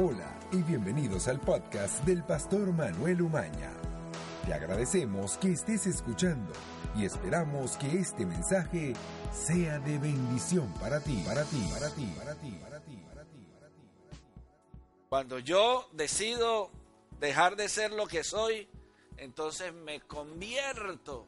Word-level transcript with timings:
Hola 0.00 0.38
y 0.52 0.62
bienvenidos 0.62 1.26
al 1.26 1.40
podcast 1.40 2.04
del 2.04 2.22
pastor 2.22 2.72
Manuel 2.72 3.20
Umaña. 3.20 3.72
Te 4.46 4.54
agradecemos 4.54 5.36
que 5.38 5.50
estés 5.50 5.88
escuchando 5.88 6.52
y 6.94 7.04
esperamos 7.04 7.76
que 7.78 7.98
este 7.98 8.24
mensaje 8.24 8.92
sea 9.32 9.80
de 9.80 9.98
bendición 9.98 10.72
para 10.74 11.00
ti, 11.00 11.20
para 11.26 11.42
ti, 11.42 11.68
para 11.72 11.90
ti, 11.90 12.14
para 12.16 12.34
ti, 12.36 12.50
para 12.62 12.80
ti, 12.80 13.06
para 13.10 13.24
ti. 13.24 13.46
Cuando 15.08 15.40
yo 15.40 15.88
decido 15.90 16.70
dejar 17.18 17.56
de 17.56 17.68
ser 17.68 17.90
lo 17.90 18.06
que 18.06 18.22
soy, 18.22 18.68
entonces 19.16 19.74
me 19.74 20.00
convierto 20.02 21.26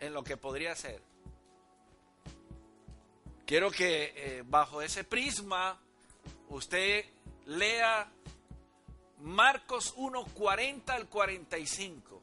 en 0.00 0.12
lo 0.12 0.22
que 0.22 0.36
podría 0.36 0.76
ser. 0.76 1.00
Quiero 3.46 3.70
que 3.70 4.12
eh, 4.14 4.42
bajo 4.44 4.82
ese 4.82 5.02
prisma 5.02 5.80
usted 6.50 7.06
lea 7.46 8.10
Marcos 9.20 9.94
1, 9.96 10.24
40 10.34 10.94
al 10.94 11.08
45. 11.08 12.22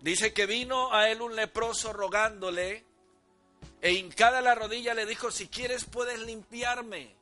Dice 0.00 0.32
que 0.32 0.46
vino 0.46 0.92
a 0.92 1.10
él 1.10 1.22
un 1.22 1.34
leproso 1.34 1.92
rogándole 1.92 2.84
e 3.80 3.92
hincada 3.92 4.40
la 4.40 4.54
rodilla 4.54 4.94
le 4.94 5.06
dijo, 5.06 5.30
si 5.30 5.48
quieres 5.48 5.84
puedes 5.84 6.20
limpiarme. 6.20 7.14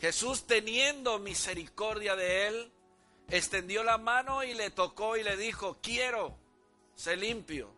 Jesús 0.00 0.46
teniendo 0.46 1.18
misericordia 1.18 2.16
de 2.16 2.48
él, 2.48 2.72
extendió 3.28 3.82
la 3.84 3.98
mano 3.98 4.42
y 4.42 4.54
le 4.54 4.70
tocó 4.70 5.16
y 5.16 5.22
le 5.22 5.36
dijo, 5.36 5.78
quiero, 5.82 6.36
sé 6.94 7.16
limpio. 7.16 7.70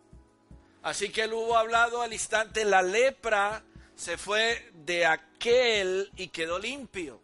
Así 0.83 1.11
que 1.11 1.23
él 1.23 1.33
hubo 1.33 1.57
hablado 1.57 2.03
al 2.03 2.13
instante, 2.13 2.65
la 2.65 2.83
lepra 2.83 3.65
se 3.97 4.19
fue 4.19 4.71
de 4.75 5.07
aquel 5.07 6.11
y 6.17 6.29
quedó 6.29 6.59
limpio. 6.59 7.21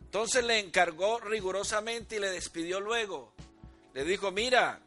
Entonces 0.00 0.44
le 0.44 0.58
encargó 0.58 1.20
rigurosamente 1.20 2.16
y 2.16 2.20
le 2.20 2.30
despidió 2.30 2.80
luego. 2.80 3.32
Le 3.92 4.04
dijo, 4.04 4.32
mira, 4.32 4.80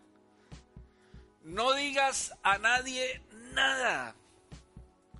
no 1.44 1.74
digas 1.74 2.34
a 2.44 2.58
nadie 2.58 3.22
nada, 3.54 4.16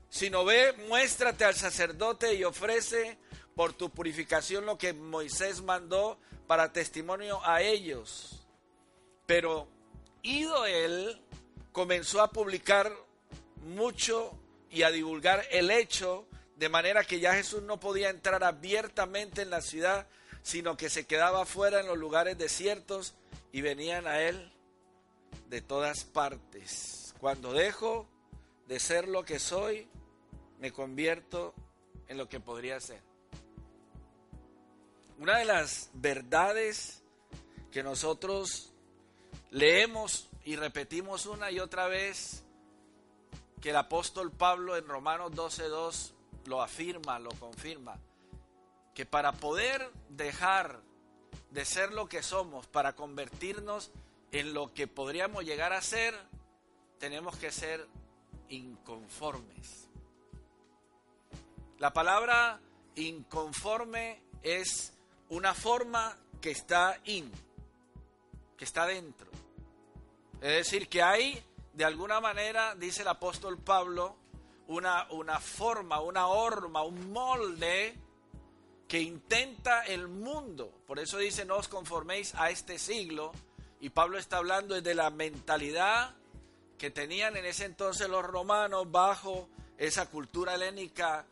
sino 0.10 0.44
ve, 0.44 0.74
muéstrate 0.88 1.46
al 1.46 1.56
sacerdote 1.56 2.34
y 2.34 2.44
ofrece 2.44 3.18
por 3.56 3.74
tu 3.74 3.90
purificación 3.90 4.66
lo 4.66 4.78
que 4.78 4.94
Moisés 4.94 5.62
mandó 5.62 6.20
para 6.48 6.74
testimonio 6.74 7.40
a 7.46 7.62
ellos. 7.62 8.46
Pero 9.26 9.68
ido 10.24 10.66
él, 10.66 11.22
comenzó 11.72 12.22
a 12.22 12.32
publicar 12.32 12.92
mucho 13.64 14.38
y 14.70 14.84
a 14.84 14.92
divulgar 14.92 15.46
el 15.52 15.72
hecho, 15.72 16.28
de 16.56 16.70
manera 16.70 17.04
que 17.04 17.20
ya 17.20 17.34
Jesús 17.34 17.62
no 17.64 17.80
podía 17.80 18.10
entrar 18.10 18.44
abiertamente 18.44 19.42
en 19.42 19.50
la 19.50 19.62
ciudad, 19.62 20.08
sino 20.42 20.78
que 20.78 20.90
se 20.90 21.06
quedaba 21.06 21.46
fuera 21.46 21.80
en 21.80 21.88
los 21.88 21.98
lugares 21.98 22.38
desiertos 22.38 23.16
y 23.52 23.62
venían 23.62 24.08
a 24.08 24.22
él 24.22 24.52
de 25.50 25.62
todas 25.62 26.04
partes. 26.04 27.14
Cuando 27.20 27.54
dejo 27.54 28.08
de 28.68 28.80
ser 28.80 29.08
lo 29.08 29.24
que 29.24 29.40
soy, 29.40 29.88
me 30.60 30.72
convierto 30.72 31.54
en 32.08 32.18
lo 32.18 32.28
que 32.28 32.40
podría 32.40 32.80
ser. 32.80 33.02
Una 35.20 35.38
de 35.40 35.46
las 35.46 35.90
verdades 35.94 37.02
que 37.72 37.84
nosotros 37.84 38.74
leemos 39.52 40.30
y 40.44 40.56
repetimos 40.56 41.26
una 41.26 41.52
y 41.52 41.60
otra 41.60 41.88
vez 41.88 42.44
que 43.62 43.72
el 43.72 43.76
apóstol 43.76 44.32
Pablo 44.32 44.78
en 44.78 44.88
Romanos 44.88 45.32
12.2 45.32 46.12
lo 46.46 46.62
afirma, 46.62 47.20
lo 47.20 47.32
confirma, 47.32 47.98
que 48.94 49.06
para 49.06 49.34
poder 49.34 49.92
dejar 50.10 50.80
de 51.52 51.66
ser 51.66 51.94
lo 51.94 52.08
que 52.08 52.24
somos, 52.24 52.68
para 52.68 52.94
convertirnos 52.94 53.92
en 54.32 54.54
lo 54.54 54.74
que 54.74 54.88
podríamos 54.88 55.46
llegar 55.46 55.74
a 55.74 55.82
ser, 55.82 56.16
tenemos 57.00 57.38
que 57.38 57.52
ser 57.52 57.88
inconformes. 58.50 59.88
La 61.80 61.94
palabra 61.94 62.60
inconforme 62.96 64.22
es 64.42 64.94
una 65.30 65.54
forma 65.54 66.18
que 66.42 66.52
está 66.52 67.00
in, 67.06 67.32
que 68.58 68.66
está 68.66 68.86
dentro. 68.86 69.30
Es 70.42 70.66
decir, 70.66 70.88
que 70.88 71.02
hay 71.02 71.44
de 71.78 71.86
alguna 71.86 72.20
manera, 72.20 72.74
dice 72.74 73.04
el 73.04 73.08
apóstol 73.08 73.60
Pablo, 73.60 74.16
una, 74.68 75.06
una 75.12 75.40
forma, 75.40 76.02
una 76.02 76.26
horma, 76.26 76.82
un 76.82 77.12
molde 77.12 77.96
que 78.88 79.00
intenta 79.00 79.84
el 79.84 80.08
mundo. 80.08 80.72
Por 80.88 80.98
eso 80.98 81.20
dice, 81.20 81.46
no 81.46 81.58
os 81.58 81.68
conforméis 81.68 82.34
a 82.34 82.50
este 82.50 82.80
siglo. 82.80 83.32
Y 83.80 83.90
Pablo 83.90 84.18
está 84.18 84.38
hablando 84.38 84.82
de 84.82 84.96
la 84.96 85.12
mentalidad 85.12 86.16
que 86.80 86.90
tenían 86.90 87.38
en 87.38 87.46
ese 87.46 87.66
entonces 87.66 88.10
los 88.10 88.26
romanos 88.26 88.90
bajo 88.90 89.48
esa 89.78 90.08
cultura 90.08 90.56
helénica 90.56 91.28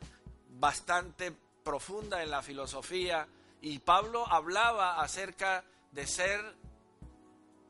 bastante 0.60 1.36
profunda 1.64 2.22
en 2.22 2.30
la 2.30 2.44
filosofía. 2.44 3.28
Y 3.64 3.80
Pablo 3.80 4.32
hablaba 4.32 5.02
acerca 5.02 5.66
de 5.92 6.06
ser, 6.06 6.40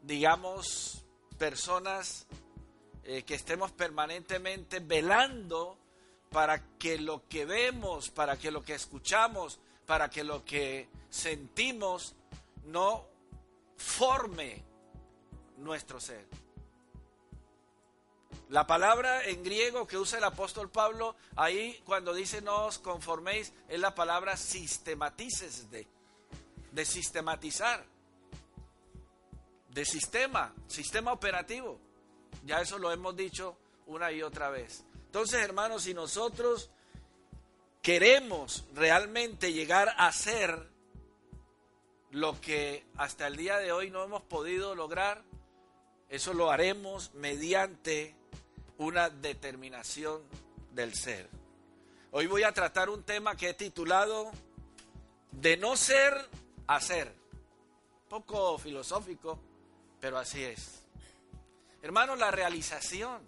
digamos, 0.03 1.05
personas 1.37 2.27
eh, 3.05 3.23
que 3.23 3.35
estemos 3.35 3.71
permanentemente 3.71 4.79
velando 4.79 5.77
para 6.31 6.61
que 6.77 6.97
lo 6.97 7.27
que 7.27 7.45
vemos, 7.45 8.09
para 8.09 8.37
que 8.37 8.51
lo 8.51 8.63
que 8.63 8.73
escuchamos, 8.73 9.59
para 9.85 10.09
que 10.09 10.23
lo 10.23 10.43
que 10.43 10.89
sentimos 11.09 12.15
no 12.65 13.05
forme 13.77 14.63
nuestro 15.57 15.99
ser. 15.99 16.25
La 18.49 18.67
palabra 18.67 19.23
en 19.25 19.43
griego 19.43 19.87
que 19.87 19.97
usa 19.97 20.17
el 20.17 20.23
apóstol 20.23 20.69
Pablo, 20.69 21.15
ahí 21.35 21.81
cuando 21.85 22.13
dice 22.13 22.41
no 22.41 22.65
os 22.65 22.79
conforméis, 22.79 23.53
es 23.67 23.79
la 23.79 23.95
palabra 23.95 24.35
sistematices 24.35 25.69
de, 25.71 25.87
de 26.71 26.85
sistematizar, 26.85 27.85
de 29.69 29.85
sistema, 29.85 30.53
sistema 30.67 31.11
operativo. 31.11 31.79
Ya 32.45 32.61
eso 32.61 32.77
lo 32.77 32.91
hemos 32.91 33.15
dicho 33.15 33.57
una 33.87 34.11
y 34.11 34.21
otra 34.21 34.49
vez. 34.49 34.85
Entonces, 35.07 35.41
hermanos, 35.41 35.83
si 35.83 35.93
nosotros 35.93 36.69
queremos 37.81 38.65
realmente 38.73 39.51
llegar 39.51 39.93
a 39.97 40.11
ser 40.11 40.69
lo 42.11 42.39
que 42.39 42.85
hasta 42.97 43.27
el 43.27 43.35
día 43.35 43.57
de 43.57 43.71
hoy 43.71 43.89
no 43.89 44.03
hemos 44.03 44.21
podido 44.23 44.75
lograr, 44.75 45.23
eso 46.09 46.33
lo 46.33 46.51
haremos 46.51 47.13
mediante 47.15 48.15
una 48.77 49.09
determinación 49.09 50.21
del 50.71 50.93
ser. 50.93 51.29
Hoy 52.11 52.27
voy 52.27 52.43
a 52.43 52.53
tratar 52.53 52.89
un 52.89 53.03
tema 53.03 53.35
que 53.35 53.49
he 53.49 53.53
titulado 53.53 54.31
De 55.31 55.57
no 55.57 55.75
ser 55.75 56.13
a 56.67 56.79
ser. 56.79 57.13
Poco 58.07 58.57
filosófico, 58.57 59.39
pero 59.99 60.17
así 60.17 60.43
es. 60.43 60.84
Hermano, 61.85 62.15
la 62.15 62.31
realización 62.31 63.21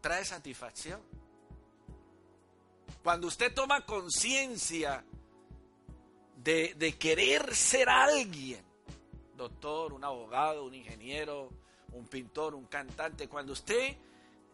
trae 0.00 0.24
satisfacción. 0.24 0.98
Cuando 3.02 3.26
usted 3.26 3.52
toma 3.52 3.84
conciencia 3.84 5.04
de, 6.36 6.96
querer 6.98 7.54
ser 7.54 7.90
alguien, 7.90 8.64
doctor, 9.36 9.92
un 9.92 10.02
abogado, 10.02 10.64
un 10.64 10.72
ingeniero, 10.72 11.50
un 11.92 12.06
pintor, 12.06 12.54
un 12.54 12.64
cantante, 12.64 13.28
cuando 13.28 13.52
usted 13.52 13.98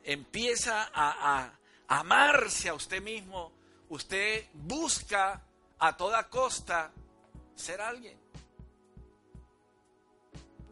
empieza 0.02 0.91
a, 0.92 1.44
a 1.44 1.56
amarse 1.87 2.69
a 2.69 2.75
usted 2.75 3.00
mismo, 3.00 3.52
usted 3.90 4.44
busca 4.55 5.40
a 5.78 5.96
toda 5.96 6.28
costa 6.28 6.90
ser 7.55 7.81
alguien. 7.81 8.19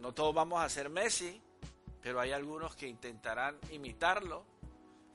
No 0.04 0.12
todos 0.12 0.34
vamos 0.34 0.62
a 0.62 0.68
ser 0.68 0.90
Messi, 0.90 1.40
pero 2.02 2.20
hay 2.20 2.30
algunos 2.30 2.76
que 2.76 2.86
intentarán 2.86 3.58
imitarlo. 3.70 4.44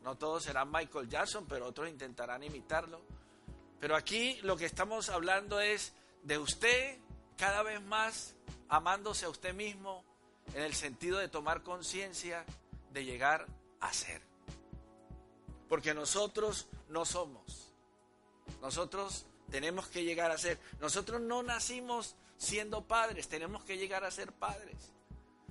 No 0.02 0.18
todos 0.18 0.42
serán 0.42 0.72
Michael 0.72 1.08
Jackson, 1.08 1.46
pero 1.48 1.68
otros 1.68 1.88
intentarán 1.88 2.42
imitarlo. 2.42 3.00
Pero 3.80 3.96
aquí 3.96 4.40
lo 4.42 4.58
que 4.58 4.66
estamos 4.66 5.10
hablando 5.10 5.62
es 5.62 5.94
de 6.24 6.40
usted 6.40 6.98
cada 7.38 7.62
vez 7.62 7.80
más 7.84 8.36
amándose 8.68 9.28
a 9.28 9.30
usted 9.30 9.54
mismo 9.54 10.04
en 10.56 10.64
el 10.64 10.74
sentido 10.74 11.20
de 11.20 11.28
tomar 11.28 11.62
conciencia 11.62 12.44
de 12.92 13.06
llegar 13.06 13.46
a 13.82 13.94
ser. 13.94 14.24
Porque 15.68 15.94
nosotros 15.94 16.68
no 16.88 17.06
somos. 17.06 17.76
Nosotros 18.60 19.28
tenemos 19.52 19.88
que 19.88 20.04
llegar 20.04 20.32
a 20.32 20.40
ser. 20.40 20.60
Nosotros 20.80 21.22
no 21.22 21.44
nacimos 21.44 22.16
siendo 22.40 22.82
padres, 22.88 23.28
tenemos 23.28 23.64
que 23.66 23.78
llegar 23.78 24.04
a 24.04 24.10
ser 24.10 24.32
padres. 24.32 24.92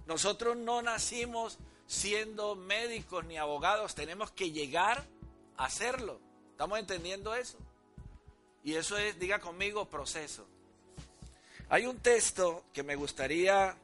Nosotros 0.06 0.56
no 0.56 0.82
nacimos 0.82 1.58
siendo 1.86 2.56
médicos 2.56 3.24
ni 3.26 3.36
abogados, 3.36 3.94
tenemos 3.94 4.32
que 4.32 4.50
llegar 4.50 5.04
a 5.58 5.70
serlo. 5.70 6.18
¿Estamos 6.50 6.78
entendiendo 6.78 7.34
eso? 7.34 7.58
Y 8.64 8.74
eso 8.74 8.96
es, 8.96 9.18
diga 9.18 9.38
conmigo, 9.38 9.84
proceso. 9.84 10.46
Hay 11.68 11.86
un 11.86 11.98
texto 11.98 12.64
que 12.72 12.82
me 12.82 12.96
gustaría 12.96 13.76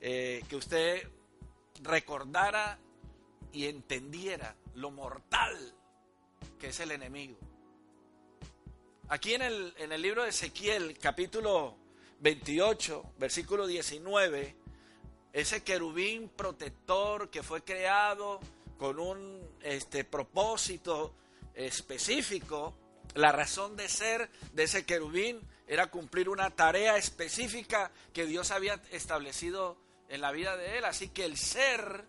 eh, 0.00 0.42
que 0.48 0.56
usted 0.56 1.06
recordara 1.82 2.78
y 3.52 3.66
entendiera 3.66 4.56
lo 4.74 4.90
mortal 4.90 5.74
que 6.58 6.68
es 6.68 6.80
el 6.80 6.92
enemigo. 6.92 7.36
Aquí 9.08 9.34
en 9.34 9.42
el, 9.42 9.74
en 9.76 9.92
el 9.92 10.00
libro 10.00 10.22
de 10.22 10.30
Ezequiel, 10.30 10.96
capítulo 10.98 11.81
28, 12.22 13.14
versículo 13.18 13.66
19, 13.66 14.54
ese 15.32 15.64
querubín 15.64 16.28
protector 16.28 17.30
que 17.30 17.42
fue 17.42 17.64
creado 17.64 18.38
con 18.78 19.00
un 19.00 19.40
este, 19.60 20.04
propósito 20.04 21.14
específico, 21.54 22.74
la 23.14 23.32
razón 23.32 23.76
de 23.76 23.88
ser 23.88 24.30
de 24.52 24.62
ese 24.62 24.86
querubín 24.86 25.40
era 25.66 25.88
cumplir 25.88 26.28
una 26.28 26.50
tarea 26.50 26.96
específica 26.96 27.90
que 28.12 28.24
Dios 28.24 28.52
había 28.52 28.80
establecido 28.92 29.76
en 30.08 30.20
la 30.20 30.30
vida 30.30 30.56
de 30.56 30.78
él. 30.78 30.84
Así 30.84 31.08
que 31.08 31.24
el 31.24 31.36
ser 31.36 32.04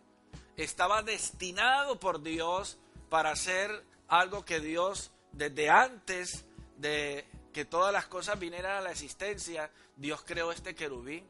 estaba 0.57 1.01
destinado 1.01 1.99
por 1.99 2.21
Dios 2.21 2.77
para 3.09 3.31
hacer 3.31 3.83
algo 4.07 4.45
que 4.45 4.59
Dios 4.59 5.11
desde 5.31 5.71
antes 5.71 6.45
de 6.77 7.25
que 7.53 7.65
todas 7.65 7.93
las 7.93 8.07
cosas 8.07 8.39
vinieran 8.39 8.77
a 8.77 8.81
la 8.81 8.91
existencia, 8.91 9.71
Dios 9.95 10.23
creó 10.25 10.51
este 10.51 10.75
querubín. 10.75 11.25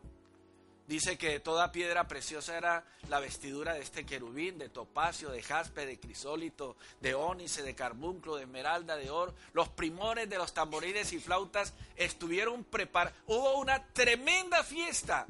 Dice 0.88 1.18
que 1.18 1.39
toda 1.39 1.71
piedra 1.71 2.07
preciosa 2.10 2.57
era 2.57 2.86
la 3.07 3.21
vestidura 3.21 3.74
de 3.74 3.81
este 3.81 4.06
querubín, 4.06 4.57
de 4.57 4.68
topacio, 4.68 5.30
de 5.30 5.42
jaspe, 5.42 5.86
de 5.86 5.98
crisólito, 5.98 6.75
de 7.00 7.13
ónice, 7.15 7.63
de 7.63 7.74
carbunclo, 7.74 8.36
de 8.36 8.44
esmeralda, 8.44 8.98
de 8.98 9.10
oro. 9.10 9.33
Los 9.54 9.69
primores 9.69 10.30
de 10.30 10.38
los 10.38 10.54
tamboriles 10.54 11.13
y 11.13 11.19
flautas 11.19 11.74
estuvieron 11.95 12.65
preparados. 12.65 13.18
Hubo 13.27 13.60
una 13.60 13.88
tremenda 13.94 14.62
fiesta 14.63 15.25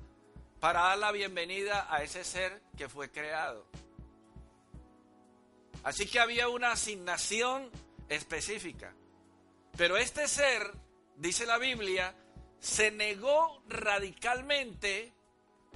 para 0.60 0.82
dar 0.82 0.98
la 0.98 1.12
bienvenida 1.12 1.88
a 1.94 2.02
ese 2.02 2.24
ser 2.24 2.62
que 2.76 2.90
fue 2.90 3.12
creado. 3.12 3.66
Así 5.84 6.08
que 6.08 6.20
había 6.20 6.48
una 6.48 6.72
asignación 6.72 7.70
específica. 8.10 8.96
Pero 9.78 9.98
este 9.98 10.28
ser, 10.28 10.72
dice 11.18 11.46
la 11.46 11.58
Biblia, 11.58 12.16
se 12.64 12.92
negó 12.92 13.62
radicalmente 13.68 15.12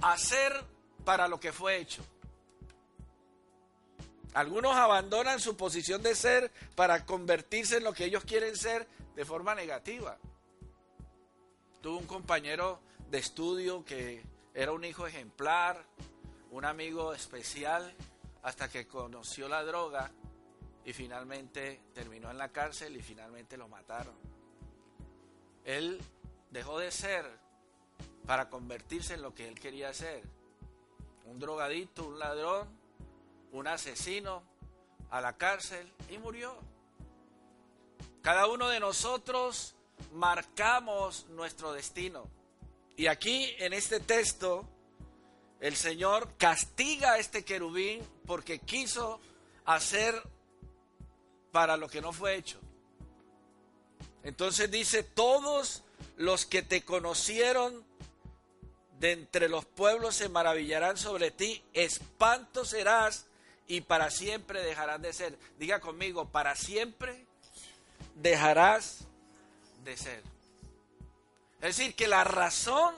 a 0.00 0.16
ser 0.16 0.64
para 1.04 1.28
lo 1.28 1.38
que 1.38 1.52
fue 1.52 1.76
hecho. 1.76 2.02
Algunos 4.32 4.74
abandonan 4.74 5.38
su 5.38 5.54
posición 5.54 6.02
de 6.02 6.14
ser 6.14 6.50
para 6.74 7.04
convertirse 7.04 7.76
en 7.76 7.84
lo 7.84 7.92
que 7.92 8.06
ellos 8.06 8.24
quieren 8.24 8.56
ser 8.56 8.88
de 9.14 9.24
forma 9.26 9.54
negativa. 9.54 10.16
Tuve 11.82 11.98
un 11.98 12.06
compañero 12.06 12.80
de 13.10 13.18
estudio 13.18 13.84
que 13.84 14.22
era 14.54 14.72
un 14.72 14.82
hijo 14.82 15.06
ejemplar, 15.06 15.84
un 16.50 16.64
amigo 16.64 17.12
especial, 17.12 17.94
hasta 18.42 18.70
que 18.70 18.88
conoció 18.88 19.46
la 19.46 19.62
droga 19.62 20.10
y 20.86 20.94
finalmente 20.94 21.82
terminó 21.92 22.30
en 22.30 22.38
la 22.38 22.48
cárcel 22.48 22.96
y 22.96 23.02
finalmente 23.02 23.58
lo 23.58 23.68
mataron. 23.68 24.14
Él 25.66 26.00
dejó 26.50 26.78
de 26.78 26.90
ser 26.90 27.24
para 28.26 28.48
convertirse 28.48 29.14
en 29.14 29.22
lo 29.22 29.34
que 29.34 29.48
él 29.48 29.58
quería 29.58 29.92
ser. 29.94 30.22
Un 31.24 31.38
drogadito, 31.38 32.06
un 32.06 32.18
ladrón, 32.18 32.68
un 33.52 33.66
asesino, 33.66 34.42
a 35.10 35.20
la 35.20 35.36
cárcel 35.36 35.90
y 36.10 36.18
murió. 36.18 36.54
Cada 38.22 38.46
uno 38.46 38.68
de 38.68 38.80
nosotros 38.80 39.74
marcamos 40.12 41.26
nuestro 41.30 41.72
destino. 41.72 42.24
Y 42.96 43.06
aquí 43.06 43.54
en 43.58 43.72
este 43.72 44.00
texto, 44.00 44.68
el 45.60 45.76
Señor 45.76 46.36
castiga 46.36 47.12
a 47.12 47.18
este 47.18 47.44
querubín 47.44 48.02
porque 48.26 48.58
quiso 48.58 49.20
hacer 49.64 50.20
para 51.52 51.76
lo 51.76 51.88
que 51.88 52.00
no 52.00 52.12
fue 52.12 52.34
hecho. 52.34 52.60
Entonces 54.22 54.70
dice, 54.70 55.02
todos 55.02 55.84
los 56.18 56.46
que 56.46 56.62
te 56.62 56.82
conocieron 56.82 57.84
de 58.98 59.12
entre 59.12 59.48
los 59.48 59.64
pueblos 59.64 60.16
se 60.16 60.28
maravillarán 60.28 60.96
sobre 60.96 61.30
ti, 61.30 61.62
espanto 61.72 62.64
serás 62.64 63.26
y 63.68 63.82
para 63.82 64.10
siempre 64.10 64.62
dejarás 64.62 65.00
de 65.00 65.12
ser. 65.12 65.38
Diga 65.58 65.80
conmigo, 65.80 66.28
para 66.28 66.56
siempre 66.56 67.24
dejarás 68.16 69.04
de 69.84 69.96
ser. 69.96 70.22
Es 71.60 71.76
decir, 71.76 71.94
que 71.94 72.08
la 72.08 72.24
razón 72.24 72.94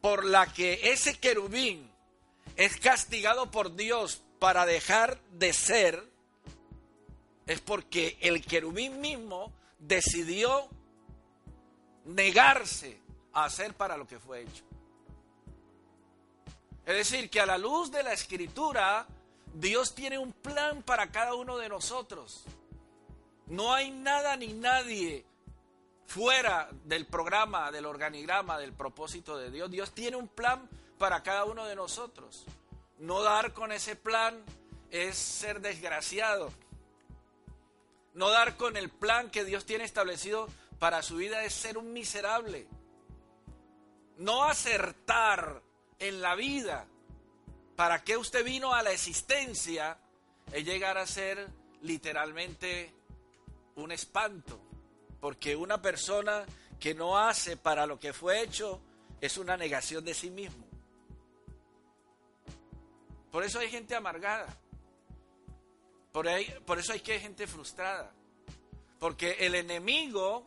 por 0.00 0.24
la 0.24 0.52
que 0.52 0.92
ese 0.92 1.18
querubín 1.18 1.90
es 2.56 2.78
castigado 2.78 3.50
por 3.50 3.76
Dios 3.76 4.22
para 4.38 4.64
dejar 4.64 5.20
de 5.32 5.52
ser 5.52 6.02
es 7.46 7.60
porque 7.60 8.16
el 8.20 8.44
querubín 8.44 9.00
mismo 9.02 9.52
decidió 9.78 10.68
negarse 12.04 13.00
a 13.32 13.44
hacer 13.44 13.74
para 13.74 13.96
lo 13.96 14.06
que 14.06 14.18
fue 14.18 14.42
hecho. 14.42 14.64
Es 16.86 16.96
decir, 16.96 17.30
que 17.30 17.40
a 17.40 17.46
la 17.46 17.56
luz 17.56 17.90
de 17.90 18.02
la 18.02 18.12
escritura, 18.12 19.06
Dios 19.54 19.94
tiene 19.94 20.18
un 20.18 20.32
plan 20.32 20.82
para 20.82 21.10
cada 21.10 21.34
uno 21.34 21.56
de 21.56 21.68
nosotros. 21.68 22.44
No 23.46 23.72
hay 23.72 23.90
nada 23.90 24.36
ni 24.36 24.52
nadie 24.52 25.24
fuera 26.06 26.68
del 26.84 27.06
programa, 27.06 27.70
del 27.70 27.86
organigrama, 27.86 28.58
del 28.58 28.72
propósito 28.72 29.36
de 29.36 29.50
Dios. 29.50 29.70
Dios 29.70 29.92
tiene 29.92 30.16
un 30.16 30.28
plan 30.28 30.68
para 30.98 31.22
cada 31.22 31.44
uno 31.44 31.64
de 31.64 31.74
nosotros. 31.74 32.44
No 32.98 33.22
dar 33.22 33.52
con 33.52 33.72
ese 33.72 33.96
plan 33.96 34.42
es 34.90 35.16
ser 35.16 35.60
desgraciado. 35.60 36.52
No 38.12 38.30
dar 38.30 38.56
con 38.56 38.76
el 38.76 38.90
plan 38.90 39.30
que 39.30 39.44
Dios 39.44 39.64
tiene 39.64 39.84
establecido 39.84 40.48
para 40.84 41.02
su 41.02 41.16
vida 41.16 41.42
es 41.44 41.54
ser 41.54 41.78
un 41.78 41.94
miserable. 41.94 42.66
No 44.18 44.44
acertar 44.44 45.62
en 45.98 46.20
la 46.20 46.34
vida 46.34 46.86
para 47.74 48.04
qué 48.04 48.18
usted 48.18 48.44
vino 48.44 48.74
a 48.74 48.82
la 48.82 48.92
existencia 48.92 49.96
es 50.52 50.62
llegar 50.62 50.98
a 50.98 51.06
ser 51.06 51.48
literalmente 51.80 52.92
un 53.76 53.92
espanto. 53.92 54.60
Porque 55.22 55.56
una 55.56 55.80
persona 55.80 56.44
que 56.78 56.94
no 56.94 57.16
hace 57.16 57.56
para 57.56 57.86
lo 57.86 57.98
que 57.98 58.12
fue 58.12 58.42
hecho 58.42 58.82
es 59.22 59.38
una 59.38 59.56
negación 59.56 60.04
de 60.04 60.12
sí 60.12 60.28
mismo. 60.28 60.66
Por 63.32 63.42
eso 63.42 63.58
hay 63.58 63.70
gente 63.70 63.94
amargada. 63.94 64.54
Por, 66.12 66.28
ahí, 66.28 66.54
por 66.66 66.78
eso 66.78 66.92
hay 66.92 67.00
que 67.00 67.18
gente 67.20 67.46
frustrada. 67.46 68.12
Porque 68.98 69.32
el 69.40 69.54
enemigo, 69.54 70.44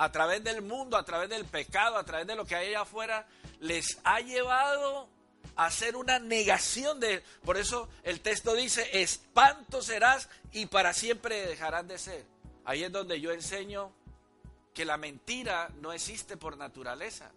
a 0.00 0.10
través 0.10 0.42
del 0.42 0.62
mundo, 0.62 0.96
a 0.96 1.04
través 1.04 1.28
del 1.28 1.44
pecado, 1.44 1.98
a 1.98 2.04
través 2.04 2.26
de 2.26 2.34
lo 2.34 2.46
que 2.46 2.54
hay 2.56 2.68
allá 2.68 2.80
afuera, 2.80 3.26
les 3.60 3.98
ha 4.02 4.20
llevado 4.20 5.10
a 5.56 5.66
hacer 5.66 5.94
una 5.94 6.18
negación 6.18 6.98
de... 7.00 7.22
Por 7.44 7.58
eso 7.58 7.86
el 8.02 8.20
texto 8.22 8.54
dice, 8.54 9.02
espanto 9.02 9.82
serás 9.82 10.30
y 10.52 10.64
para 10.64 10.94
siempre 10.94 11.46
dejarás 11.46 11.86
de 11.86 11.98
ser. 11.98 12.24
Ahí 12.64 12.82
es 12.82 12.90
donde 12.90 13.20
yo 13.20 13.30
enseño 13.30 13.92
que 14.72 14.86
la 14.86 14.96
mentira 14.96 15.68
no 15.82 15.92
existe 15.92 16.38
por 16.38 16.56
naturaleza. 16.56 17.30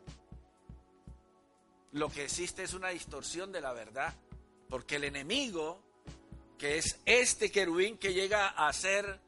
Lo 1.92 2.08
que 2.08 2.24
existe 2.24 2.64
es 2.64 2.74
una 2.74 2.90
distorsión 2.90 3.52
de 3.52 3.60
la 3.60 3.74
verdad. 3.74 4.14
Porque 4.70 4.96
el 4.96 5.04
enemigo, 5.04 5.82
que 6.58 6.78
es 6.78 6.98
este 7.06 7.52
querubín 7.52 7.98
que 7.98 8.14
llega 8.14 8.48
a 8.48 8.72
ser 8.72 9.20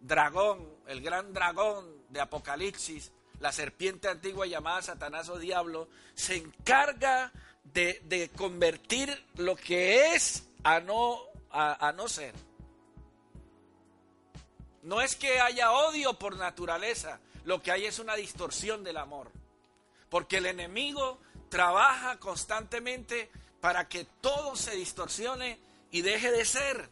dragón, 0.00 0.68
el 0.88 1.00
gran 1.02 1.32
dragón 1.32 1.99
de 2.10 2.20
Apocalipsis, 2.20 3.10
la 3.40 3.52
serpiente 3.52 4.08
antigua 4.08 4.46
llamada 4.46 4.82
Satanás 4.82 5.28
o 5.28 5.38
Diablo, 5.38 5.88
se 6.14 6.36
encarga 6.36 7.32
de, 7.64 8.30
convertir 8.36 9.24
lo 9.36 9.56
que 9.56 10.14
es 10.14 10.48
a 10.62 10.80
no, 10.80 11.18
a 11.50 11.92
no 11.96 12.08
ser. 12.08 12.34
No 14.82 15.00
es 15.00 15.14
que 15.14 15.40
haya 15.40 15.72
odio 15.72 16.18
por 16.18 16.36
naturaleza, 16.36 17.20
lo 17.44 17.62
que 17.62 17.70
hay 17.70 17.86
es 17.86 17.98
una 17.98 18.16
distorsión 18.16 18.82
del 18.84 18.96
amor. 18.96 19.30
Porque 20.08 20.38
el 20.38 20.46
enemigo 20.46 21.18
trabaja 21.48 22.18
constantemente 22.18 23.30
para 23.60 23.88
que 23.88 24.04
todo 24.20 24.56
se 24.56 24.74
distorsione 24.74 25.58
y 25.90 26.02
deje 26.02 26.30
de 26.30 26.44
ser. 26.44 26.90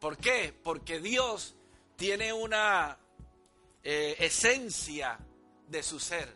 ¿Por 0.00 0.16
qué? 0.16 0.54
Porque 0.62 1.00
Dios 1.00 1.54
tiene 1.96 2.32
una 2.32 2.98
eh, 3.84 4.16
esencia 4.18 5.18
de 5.68 5.82
su 5.82 6.00
ser. 6.00 6.34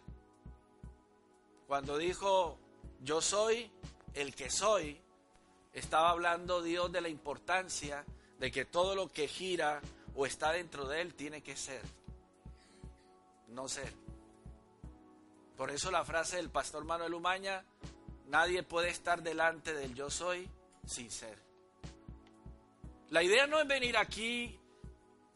Cuando 1.66 1.96
dijo, 1.96 2.58
yo 3.00 3.22
soy 3.22 3.70
el 4.14 4.34
que 4.34 4.50
soy, 4.50 5.00
estaba 5.72 6.10
hablando 6.10 6.62
Dios 6.62 6.92
de 6.92 7.00
la 7.00 7.08
importancia 7.08 8.04
de 8.38 8.50
que 8.50 8.64
todo 8.64 8.94
lo 8.94 9.08
que 9.08 9.28
gira 9.28 9.80
o 10.14 10.26
está 10.26 10.52
dentro 10.52 10.86
de 10.86 11.00
él 11.00 11.14
tiene 11.14 11.42
que 11.42 11.56
ser. 11.56 11.82
no 13.48 13.66
ser. 13.66 13.92
Por 15.56 15.70
eso 15.70 15.90
la 15.90 16.04
frase 16.04 16.36
del 16.36 16.50
pastor 16.50 16.84
Manuel 16.84 17.14
Umaña, 17.14 17.64
nadie 18.26 18.62
puede 18.62 18.90
estar 18.90 19.22
delante 19.22 19.72
del 19.72 19.94
yo 19.94 20.10
soy 20.10 20.48
sin 20.86 21.10
ser. 21.10 21.38
La 23.08 23.22
idea 23.22 23.46
no 23.46 23.58
es 23.58 23.66
venir 23.66 23.96
aquí 23.96 24.58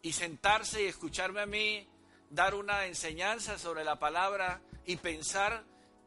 y 0.02 0.12
sentarse 0.12 0.82
y 0.82 0.86
escucharme 0.86 1.40
a 1.40 1.46
mí 1.46 1.88
dar 2.32 2.54
una 2.54 2.86
enseñanza 2.86 3.58
sobre 3.58 3.84
la 3.84 3.98
palabra 3.98 4.60
y 4.86 4.96
pensar 4.96 5.64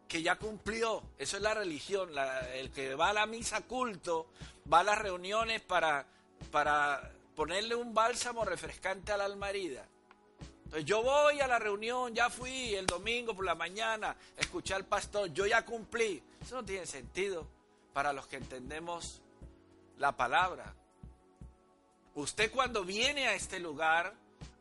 que 0.07 0.21
ya 0.21 0.35
cumplió. 0.37 1.03
Eso 1.17 1.37
es 1.37 1.43
la 1.43 1.53
religión. 1.53 2.09
el 2.53 2.71
que 2.71 2.95
va 2.95 3.09
a 3.09 3.13
la 3.13 3.25
misa 3.25 3.61
culto, 3.61 4.27
va 4.71 4.79
a 4.79 4.83
las 4.83 4.97
reuniones 4.97 5.61
para, 5.61 6.05
para 6.51 7.11
ponerle 7.35 7.75
un 7.75 7.93
bálsamo 7.93 8.43
refrescante 8.43 9.11
a 9.11 9.17
la 9.17 9.25
alma 9.25 9.49
herida. 9.49 9.87
Entonces 10.65 10.85
yo 10.85 11.03
voy 11.03 11.39
a 11.41 11.47
la 11.47 11.59
reunión, 11.59 12.15
ya 12.15 12.31
fui 12.31 12.73
el 12.73 12.87
domingo 12.87 13.35
por 13.35 13.45
la 13.45 13.53
mañana, 13.53 14.15
escuché 14.35 14.73
al 14.73 14.85
pastor, 14.85 15.31
yo 15.31 15.45
ya 15.45 15.63
cumplí. 15.63 16.23
Eso 16.41 16.55
no 16.55 16.65
tiene 16.65 16.87
sentido 16.87 17.47
para 17.93 18.13
los 18.13 18.25
que 18.25 18.37
entendemos 18.37 19.21
la 19.99 20.17
palabra. 20.17 20.73
Usted 22.15 22.51
cuando 22.51 22.83
viene 22.83 23.27
a 23.27 23.35
este 23.35 23.59
lugar, 23.59 24.15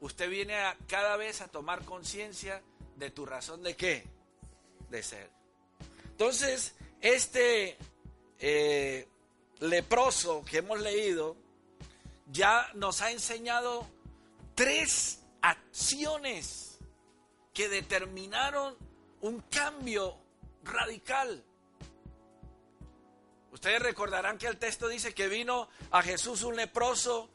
usted 0.04 0.28
viene 0.28 0.54
a, 0.58 0.76
cada 0.86 1.16
vez 1.16 1.40
a 1.40 1.48
tomar 1.48 1.82
conciencia 1.86 2.62
de 2.96 3.10
tu 3.10 3.24
razón 3.24 3.62
de 3.62 3.74
qué? 3.74 4.04
De 4.90 5.02
ser. 5.02 5.30
Entonces, 6.04 6.74
este 7.00 7.78
eh, 8.38 9.08
leproso 9.60 10.44
que 10.44 10.58
hemos 10.58 10.78
leído 10.80 11.36
ya 12.30 12.70
nos 12.74 13.00
ha 13.00 13.12
enseñado 13.12 13.86
tres 14.54 15.22
acciones 15.40 16.78
que 17.54 17.70
determinaron 17.70 18.76
un 19.22 19.40
cambio 19.40 20.18
radical. 20.64 21.42
Ustedes 23.52 23.80
recordarán 23.80 24.36
que 24.36 24.48
el 24.48 24.58
texto 24.58 24.86
dice 24.88 25.14
que 25.14 25.28
vino 25.28 25.68
a 25.90 26.02
Jesús 26.02 26.42
un 26.42 26.56
leproso 26.56 27.30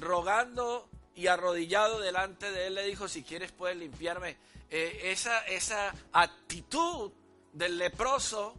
rogando 0.00 0.88
y 1.16 1.26
arrodillado 1.28 1.98
delante 1.98 2.52
de 2.52 2.66
él 2.66 2.74
le 2.74 2.84
dijo, 2.84 3.08
si 3.08 3.24
quieres 3.24 3.50
puedes 3.50 3.76
limpiarme. 3.76 4.36
Eh, 4.70 5.00
esa, 5.04 5.46
esa 5.46 5.94
actitud 6.12 7.10
del 7.52 7.78
leproso 7.78 8.54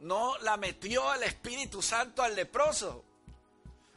no 0.00 0.36
la 0.38 0.58
metió 0.58 1.08
al 1.08 1.22
Espíritu 1.22 1.80
Santo 1.80 2.22
al 2.22 2.36
leproso. 2.36 3.04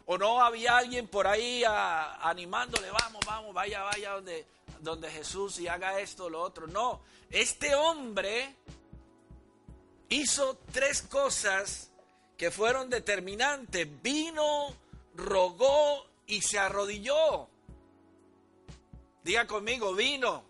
O 0.06 0.18
no 0.18 0.42
había 0.42 0.78
alguien 0.78 1.08
por 1.08 1.28
ahí 1.28 1.64
animándole, 1.66 2.90
vamos, 2.92 3.26
vamos, 3.26 3.54
vaya, 3.54 3.84
vaya 3.84 4.14
donde, 4.14 4.48
donde 4.80 5.12
Jesús 5.12 5.60
y 5.60 5.68
haga 5.68 6.00
esto 6.00 6.30
lo 6.30 6.42
otro. 6.42 6.68
No, 6.68 7.02
este 7.30 7.76
hombre 7.76 8.56
hizo 10.10 10.58
tres 10.72 11.02
cosas 11.02 11.92
que 12.38 12.52
fueron 12.52 12.90
determinantes. 12.90 13.88
Vino, 14.02 14.74
rogó 15.14 16.06
y 16.26 16.42
se 16.42 16.58
arrodilló. 16.58 17.51
Diga 19.24 19.46
conmigo, 19.46 19.94
vino, 19.94 20.44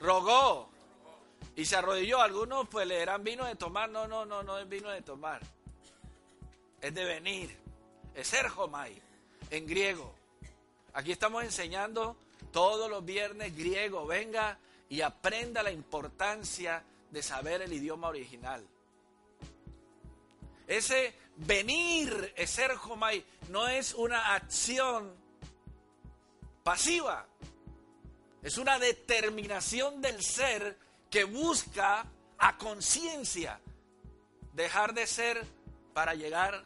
rogó 0.00 0.68
y 1.56 1.64
se 1.64 1.76
arrodilló. 1.76 2.20
Algunos 2.20 2.68
pues 2.68 2.86
le 2.86 3.00
eran 3.00 3.22
vino 3.22 3.44
de 3.44 3.54
tomar. 3.56 3.88
No, 3.88 4.08
no, 4.08 4.24
no, 4.24 4.42
no 4.42 4.58
es 4.58 4.68
vino 4.68 4.90
de 4.90 5.02
tomar. 5.02 5.40
Es 6.80 6.94
de 6.94 7.04
venir. 7.04 7.56
Es 8.14 8.32
erjomai 8.32 9.00
en 9.50 9.66
griego. 9.66 10.14
Aquí 10.92 11.12
estamos 11.12 11.44
enseñando 11.44 12.16
todos 12.52 12.90
los 12.90 13.04
viernes 13.04 13.56
griego. 13.56 14.06
Venga 14.06 14.58
y 14.88 15.00
aprenda 15.00 15.62
la 15.62 15.72
importancia 15.72 16.84
de 17.10 17.22
saber 17.22 17.62
el 17.62 17.72
idioma 17.72 18.08
original. 18.08 18.66
Ese 20.66 21.14
venir, 21.36 22.32
ese 22.36 22.64
erjomai, 22.64 23.24
no 23.50 23.68
es 23.68 23.94
una 23.94 24.34
acción 24.34 25.14
pasiva. 26.62 27.26
Es 28.44 28.58
una 28.58 28.78
determinación 28.78 30.02
del 30.02 30.22
ser 30.22 30.76
que 31.10 31.24
busca 31.24 32.04
a 32.36 32.58
conciencia 32.58 33.58
dejar 34.52 34.92
de 34.92 35.06
ser 35.06 35.42
para 35.94 36.14
llegar 36.14 36.62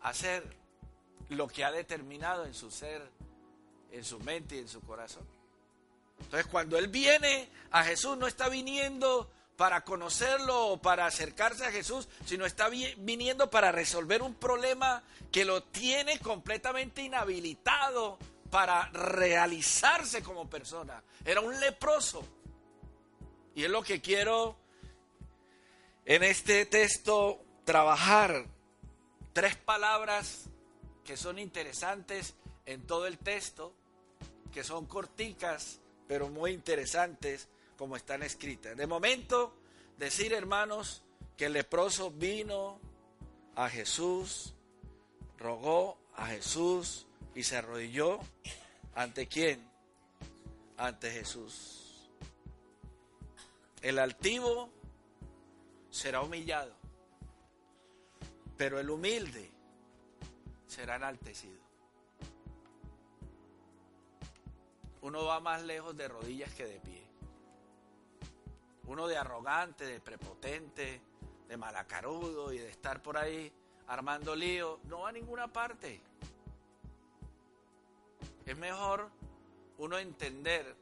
a 0.00 0.12
ser 0.14 0.44
lo 1.28 1.46
que 1.46 1.64
ha 1.64 1.70
determinado 1.70 2.44
en 2.44 2.54
su 2.54 2.72
ser, 2.72 3.08
en 3.92 4.04
su 4.04 4.18
mente 4.18 4.56
y 4.56 4.58
en 4.58 4.68
su 4.68 4.80
corazón. 4.80 5.24
Entonces 6.18 6.46
cuando 6.50 6.76
Él 6.76 6.88
viene 6.88 7.48
a 7.70 7.84
Jesús 7.84 8.18
no 8.18 8.26
está 8.26 8.48
viniendo 8.48 9.30
para 9.56 9.84
conocerlo 9.84 10.70
o 10.70 10.82
para 10.82 11.06
acercarse 11.06 11.64
a 11.64 11.70
Jesús, 11.70 12.08
sino 12.26 12.46
está 12.46 12.68
viniendo 12.68 13.48
para 13.48 13.70
resolver 13.70 14.22
un 14.22 14.34
problema 14.34 15.04
que 15.30 15.44
lo 15.44 15.62
tiene 15.62 16.18
completamente 16.18 17.00
inhabilitado 17.02 18.18
para 18.52 18.90
realizarse 18.90 20.22
como 20.22 20.46
persona. 20.46 21.02
Era 21.24 21.40
un 21.40 21.58
leproso. 21.58 22.22
Y 23.54 23.64
es 23.64 23.70
lo 23.70 23.82
que 23.82 24.02
quiero 24.02 24.56
en 26.04 26.22
este 26.22 26.66
texto 26.66 27.42
trabajar. 27.64 28.44
Tres 29.32 29.56
palabras 29.56 30.50
que 31.02 31.16
son 31.16 31.38
interesantes 31.38 32.34
en 32.66 32.86
todo 32.86 33.06
el 33.06 33.16
texto, 33.16 33.72
que 34.52 34.62
son 34.62 34.84
corticas, 34.84 35.80
pero 36.06 36.28
muy 36.28 36.50
interesantes 36.50 37.48
como 37.78 37.96
están 37.96 38.22
escritas. 38.22 38.76
De 38.76 38.86
momento, 38.86 39.56
decir 39.96 40.34
hermanos 40.34 41.02
que 41.38 41.46
el 41.46 41.54
leproso 41.54 42.10
vino 42.10 42.78
a 43.54 43.70
Jesús, 43.70 44.52
rogó 45.38 45.96
a 46.14 46.26
Jesús, 46.26 47.06
y 47.34 47.42
se 47.42 47.56
arrodilló 47.56 48.18
ante 48.94 49.26
quién? 49.26 49.68
Ante 50.76 51.10
Jesús. 51.10 52.10
El 53.80 53.98
altivo 53.98 54.70
será 55.90 56.22
humillado, 56.22 56.74
pero 58.56 58.78
el 58.78 58.90
humilde 58.90 59.50
será 60.66 60.96
enaltecido. 60.96 61.60
Uno 65.02 65.24
va 65.24 65.40
más 65.40 65.62
lejos 65.62 65.96
de 65.96 66.06
rodillas 66.06 66.54
que 66.54 66.64
de 66.64 66.80
pie. 66.80 67.02
Uno 68.86 69.08
de 69.08 69.16
arrogante, 69.16 69.84
de 69.84 70.00
prepotente, 70.00 71.00
de 71.48 71.56
malacarudo 71.56 72.52
y 72.52 72.58
de 72.58 72.70
estar 72.70 73.02
por 73.02 73.16
ahí 73.16 73.52
armando 73.88 74.36
lío, 74.36 74.80
no 74.84 75.00
va 75.00 75.08
a 75.08 75.12
ninguna 75.12 75.52
parte. 75.52 76.00
Es 78.46 78.56
mejor 78.56 79.10
uno 79.78 79.98
entender 79.98 80.76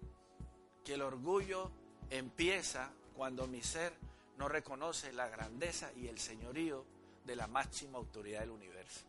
que 0.85 0.95
el 0.95 1.03
orgullo 1.03 1.71
empieza 2.11 2.91
cuando 3.15 3.47
mi 3.47 3.63
ser 3.63 3.93
no 4.39 4.49
reconoce 4.49 5.13
la 5.13 5.29
grandeza 5.29 5.93
y 5.95 6.09
el 6.09 6.19
señorío 6.19 6.85
de 7.27 7.37
la 7.37 7.47
máxima 7.47 7.99
autoridad 7.99 8.41
del 8.41 8.51
universo. 8.51 9.01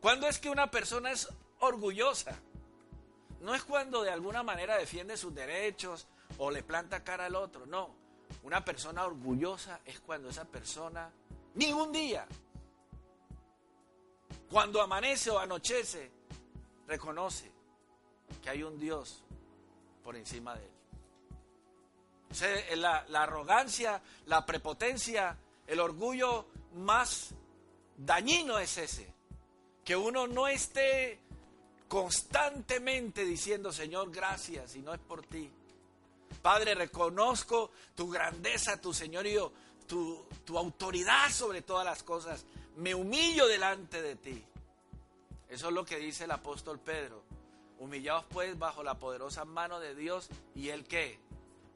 ¿Cuándo 0.00 0.26
es 0.26 0.38
que 0.38 0.50
una 0.50 0.70
persona 0.70 1.12
es 1.12 1.28
orgullosa? 1.60 2.36
No 3.40 3.54
es 3.54 3.62
cuando 3.62 4.02
de 4.02 4.10
alguna 4.10 4.42
manera 4.42 4.76
defiende 4.76 5.16
sus 5.16 5.34
derechos 5.34 6.08
o 6.38 6.50
le 6.50 6.62
planta 6.62 7.04
cara 7.04 7.26
al 7.26 7.36
otro, 7.36 7.66
no. 7.66 7.94
Una 8.42 8.64
persona 8.64 9.04
orgullosa 9.04 9.80
es 9.84 10.00
cuando 10.00 10.30
esa 10.30 10.44
persona, 10.44 11.10
ningún 11.54 11.92
día, 11.92 12.26
cuando 14.50 14.82
amanece 14.82 15.30
o 15.30 15.38
anochece, 15.38 16.10
reconoce 16.90 17.50
que 18.42 18.50
hay 18.50 18.62
un 18.64 18.78
Dios 18.78 19.22
por 20.02 20.16
encima 20.16 20.56
de 20.56 20.64
él. 22.72 22.80
la, 22.80 23.06
la 23.08 23.22
arrogancia, 23.22 24.02
la 24.26 24.44
prepotencia, 24.44 25.38
el 25.68 25.78
orgullo 25.78 26.46
más 26.74 27.30
dañino 27.96 28.58
es 28.58 28.76
ese. 28.76 29.14
Que 29.84 29.96
uno 29.96 30.26
no 30.26 30.48
esté 30.48 31.20
constantemente 31.88 33.24
diciendo, 33.24 33.72
Señor, 33.72 34.10
gracias, 34.10 34.74
y 34.74 34.80
no 34.80 34.92
es 34.92 35.00
por 35.00 35.24
ti. 35.24 35.48
Padre, 36.42 36.74
reconozco 36.74 37.70
tu 37.94 38.10
grandeza, 38.10 38.80
tu 38.80 38.92
señorío, 38.92 39.52
tu 39.86 40.56
autoridad 40.56 41.30
sobre 41.30 41.62
todas 41.62 41.84
las 41.84 42.02
cosas. 42.02 42.44
Me 42.76 42.94
humillo 42.94 43.46
delante 43.46 44.02
de 44.02 44.16
ti. 44.16 44.44
Eso 45.50 45.68
es 45.68 45.74
lo 45.74 45.84
que 45.84 45.98
dice 45.98 46.24
el 46.24 46.30
apóstol 46.30 46.78
Pedro. 46.78 47.24
Humillaos 47.78 48.24
pues 48.26 48.56
bajo 48.58 48.84
la 48.84 48.98
poderosa 48.98 49.44
mano 49.44 49.80
de 49.80 49.94
Dios 49.94 50.28
y 50.54 50.68
el 50.68 50.84
que 50.84 51.18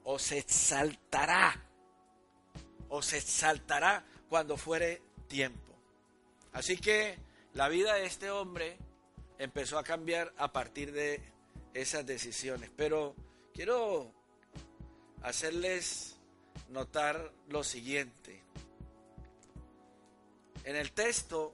os 0.04 0.30
exaltará. 0.32 1.60
Os 2.88 3.12
exaltará 3.12 4.04
cuando 4.28 4.56
fuere 4.56 5.02
tiempo. 5.26 5.74
Así 6.52 6.76
que 6.76 7.18
la 7.52 7.68
vida 7.68 7.94
de 7.94 8.06
este 8.06 8.30
hombre 8.30 8.78
empezó 9.38 9.78
a 9.78 9.82
cambiar 9.82 10.32
a 10.36 10.52
partir 10.52 10.92
de 10.92 11.20
esas 11.72 12.06
decisiones. 12.06 12.70
Pero 12.76 13.16
quiero 13.52 14.12
hacerles 15.22 16.16
notar 16.68 17.32
lo 17.48 17.64
siguiente. 17.64 18.42
En 20.62 20.76
el 20.76 20.92
texto, 20.92 21.52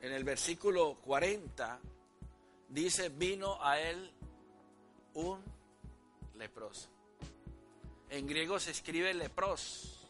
en 0.00 0.12
el 0.12 0.24
versículo 0.24 0.96
40, 1.04 1.78
dice, 2.68 3.08
vino 3.08 3.62
a 3.62 3.80
él 3.80 4.12
un 5.14 5.42
leproso. 6.36 6.88
En 8.08 8.26
griego 8.26 8.58
se 8.58 8.70
escribe 8.70 9.12
lepros. 9.14 10.08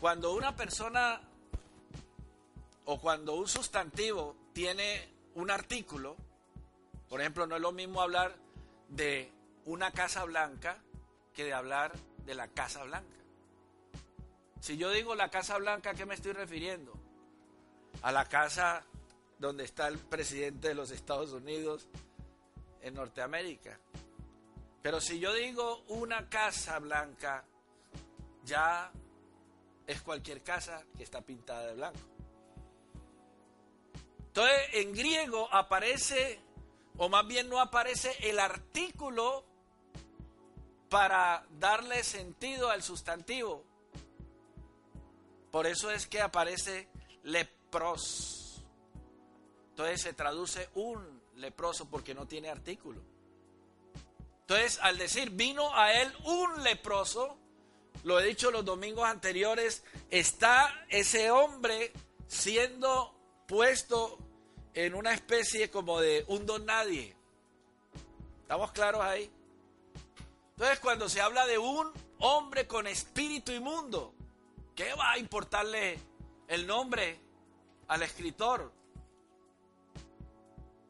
Cuando 0.00 0.34
una 0.34 0.56
persona 0.56 1.20
o 2.86 3.00
cuando 3.00 3.34
un 3.34 3.46
sustantivo 3.46 4.36
tiene 4.52 5.08
un 5.34 5.50
artículo, 5.50 6.16
por 7.08 7.20
ejemplo, 7.20 7.46
no 7.46 7.56
es 7.56 7.62
lo 7.62 7.72
mismo 7.72 8.00
hablar 8.00 8.34
de 8.88 9.30
una 9.64 9.92
casa 9.92 10.24
blanca 10.24 10.82
que 11.34 11.44
de 11.44 11.52
hablar 11.52 11.92
de 12.24 12.34
la 12.34 12.48
Casa 12.48 12.84
Blanca. 12.84 13.16
Si 14.60 14.76
yo 14.76 14.90
digo 14.90 15.14
la 15.14 15.30
Casa 15.30 15.58
Blanca, 15.58 15.90
¿a 15.90 15.94
qué 15.94 16.06
me 16.06 16.14
estoy 16.14 16.32
refiriendo? 16.32 16.92
A 18.00 18.10
la 18.10 18.24
casa 18.24 18.84
donde 19.38 19.64
está 19.64 19.88
el 19.88 19.98
presidente 19.98 20.68
de 20.68 20.74
los 20.74 20.90
Estados 20.90 21.32
Unidos 21.32 21.88
en 22.80 22.94
Norteamérica. 22.94 23.78
Pero 24.82 25.00
si 25.00 25.20
yo 25.20 25.32
digo 25.32 25.84
una 25.88 26.28
casa 26.28 26.78
blanca, 26.78 27.44
ya 28.44 28.90
es 29.86 30.02
cualquier 30.02 30.42
casa 30.42 30.84
que 30.96 31.04
está 31.04 31.20
pintada 31.20 31.66
de 31.68 31.74
blanco. 31.74 32.00
Entonces, 34.28 34.60
en 34.72 34.92
griego 34.92 35.48
aparece, 35.52 36.40
o 36.96 37.08
más 37.08 37.26
bien 37.26 37.48
no 37.48 37.60
aparece 37.60 38.16
el 38.28 38.38
artículo 38.38 39.44
para 40.88 41.46
darle 41.58 42.02
sentido 42.02 42.70
al 42.70 42.82
sustantivo. 42.82 43.64
Por 45.50 45.66
eso 45.66 45.90
es 45.90 46.06
que 46.06 46.20
aparece 46.20 46.88
lepros. 47.72 48.62
Entonces 49.70 50.02
se 50.02 50.12
traduce 50.12 50.68
un 50.74 51.22
leproso 51.36 51.88
porque 51.88 52.14
no 52.14 52.26
tiene 52.26 52.50
artículo. 52.50 53.00
Entonces, 54.42 54.78
al 54.82 54.98
decir 54.98 55.30
vino 55.30 55.74
a 55.74 55.92
él 55.94 56.12
un 56.24 56.62
leproso, 56.62 57.38
lo 58.04 58.20
he 58.20 58.26
dicho 58.26 58.50
los 58.50 58.64
domingos 58.64 59.06
anteriores, 59.06 59.82
está 60.10 60.84
ese 60.90 61.30
hombre 61.30 61.92
siendo 62.26 63.14
puesto 63.48 64.18
en 64.74 64.94
una 64.94 65.14
especie 65.14 65.70
como 65.70 66.00
de 66.00 66.24
un 66.28 66.44
don 66.44 66.66
nadie. 66.66 67.16
¿Estamos 68.42 68.72
claros 68.72 69.00
ahí? 69.00 69.30
Entonces 70.50 70.80
cuando 70.80 71.08
se 71.08 71.22
habla 71.22 71.46
de 71.46 71.56
un 71.56 71.90
hombre 72.18 72.66
con 72.66 72.86
espíritu 72.86 73.52
inmundo, 73.52 74.12
¿qué 74.76 74.92
va 74.94 75.12
a 75.12 75.18
importarle 75.18 75.98
el 76.48 76.66
nombre 76.66 77.31
al 77.92 78.02
escritor? 78.02 78.72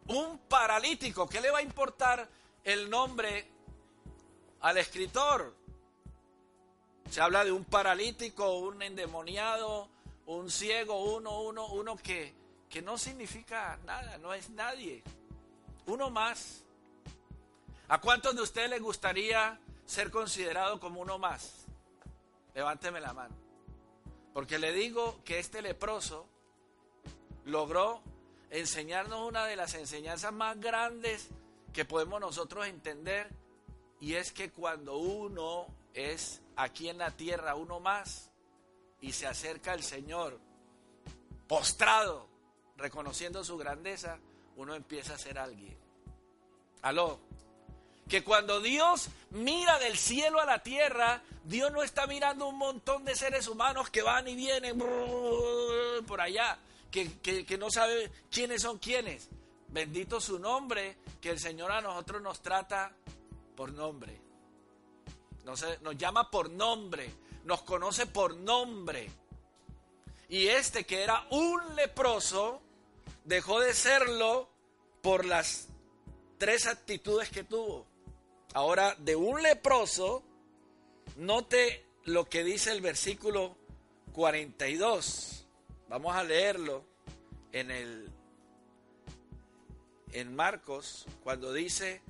Un 0.07 0.39
paralítico, 0.49 1.29
¿qué 1.29 1.41
le 1.41 1.51
va 1.51 1.59
a 1.59 1.63
importar 1.63 2.29
el 2.63 2.89
nombre 2.89 3.51
al 4.61 4.79
escritor? 4.79 5.53
Se 7.11 7.21
habla 7.21 7.45
de 7.45 7.51
un 7.51 7.65
paralítico, 7.65 8.59
un 8.59 8.83
endemoniado, 8.83 9.89
un 10.27 10.49
ciego, 10.49 11.03
uno, 11.17 11.41
uno, 11.41 11.67
uno 11.67 11.97
que, 11.97 12.35
que 12.71 12.83
no 12.83 12.97
significa 12.97 13.81
nada, 13.85 14.19
no 14.19 14.33
es 14.33 14.51
nadie. 14.51 15.03
Uno 15.87 16.09
más. 16.09 16.63
¿A 17.89 18.01
cuántos 18.01 18.37
de 18.37 18.43
ustedes 18.43 18.71
les 18.71 18.81
gustaría 18.81 19.59
ser 19.87 20.13
considerado 20.13 20.79
como 20.79 21.01
uno 21.01 21.19
más? 21.19 21.65
Levánteme 22.55 23.01
la 23.01 23.13
mano. 23.13 23.35
Porque 24.33 24.61
le 24.61 24.73
digo 24.73 25.21
que 25.25 25.41
este 25.41 25.63
leproso 25.63 26.32
logró 27.45 28.03
enseñarnos 28.51 29.27
una 29.29 29.47
de 29.47 29.57
las 29.57 29.75
enseñanzas 29.75 30.33
más 30.33 30.61
grandes 30.61 31.29
que 31.73 31.85
podemos 31.85 32.21
nosotros 32.21 32.67
entender 32.67 33.29
y 34.01 34.15
es 34.15 34.33
que 34.33 34.51
cuando 34.51 34.97
uno 34.97 35.67
es 35.95 36.43
aquí 36.57 36.89
en 36.89 36.99
la 36.99 37.11
tierra 37.13 37.55
uno 37.55 37.81
más 37.81 38.31
y 39.01 39.13
se 39.13 39.27
acerca 39.27 39.73
al 39.73 39.83
Señor 39.83 40.39
postrado, 41.47 42.29
reconociendo 42.77 43.45
su 43.45 43.57
grandeza, 43.57 44.19
uno 44.57 44.75
empieza 44.75 45.15
a 45.15 45.19
ser 45.19 45.39
alguien. 45.39 45.77
Aló. 46.83 47.21
Que 48.09 48.25
cuando 48.25 48.61
Dios 48.61 49.09
mira 49.31 49.79
del 49.79 49.97
cielo 49.97 50.41
a 50.41 50.47
la 50.47 50.63
tierra, 50.63 51.23
Dios 51.45 51.71
no 51.73 51.83
está 51.83 52.07
mirando 52.07 52.49
un 52.49 52.59
montón 52.59 53.05
de 53.05 53.15
seres 53.15 53.49
humanos 53.49 53.91
que 53.91 54.03
van 54.03 54.27
y 54.29 54.35
vienen 54.35 54.83
por 56.07 56.21
allá, 56.21 56.59
que, 56.93 57.45
que 57.45 57.59
no 57.59 57.71
sabe 57.71 58.13
quiénes 58.31 58.63
son 58.63 58.79
quiénes. 58.79 59.29
Bendito 59.69 60.21
su 60.21 60.39
nombre, 60.39 60.99
que 61.21 61.31
el 61.31 61.41
Señor 61.41 61.73
a 61.73 61.81
nosotros 61.81 62.23
nos 62.23 62.43
trata 62.43 62.95
por 63.57 63.73
nombre. 63.73 64.21
Nos, 65.45 65.65
nos 65.81 65.97
llama 65.97 66.31
por 66.31 66.51
nombre, 66.51 67.11
nos 67.45 67.63
conoce 67.63 68.07
por 68.07 68.37
nombre. 68.37 69.11
Y 70.29 70.47
este 70.49 70.85
que 70.85 71.03
era 71.03 71.27
un 71.31 71.75
leproso, 71.75 72.61
dejó 73.25 73.61
de 73.61 73.75
serlo 73.75 74.49
por 75.01 75.25
las 75.25 75.69
tres 76.39 76.67
actitudes 76.67 77.31
que 77.31 77.45
tuvo. 77.45 77.87
Ahora, 78.55 78.95
de 78.99 79.17
un 79.17 79.43
leproso, 79.43 80.23
note 81.17 81.87
lo 82.05 82.29
que 82.29 82.45
dice 82.45 82.73
el 82.73 82.81
versículo 82.81 83.57
42. 84.13 85.42
Vamos 85.93 86.17
a 86.17 86.25
leerlo 86.25 86.87
en 87.53 87.71
el 87.71 88.11
en 90.13 90.35
Marcos 90.35 91.05
cuando 91.23 91.53
dice, 91.53 92.01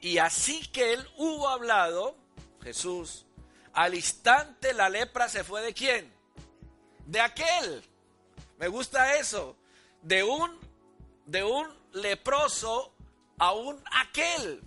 "Y 0.00 0.18
así 0.18 0.66
que 0.72 0.92
él 0.92 1.08
hubo 1.18 1.48
hablado, 1.48 2.16
Jesús, 2.64 3.24
al 3.74 3.94
instante 3.94 4.74
la 4.74 4.88
lepra 4.88 5.28
se 5.28 5.44
fue 5.44 5.62
de 5.62 5.72
quién? 5.72 6.12
De 7.06 7.20
aquel. 7.20 7.84
Me 8.58 8.66
gusta 8.66 9.14
eso 9.14 9.54
de 10.02 10.24
un, 10.24 10.58
de 11.24 11.44
un 11.44 11.72
leproso 11.92 12.92
a 13.38 13.52
un 13.52 13.80
aquel. 14.00 14.60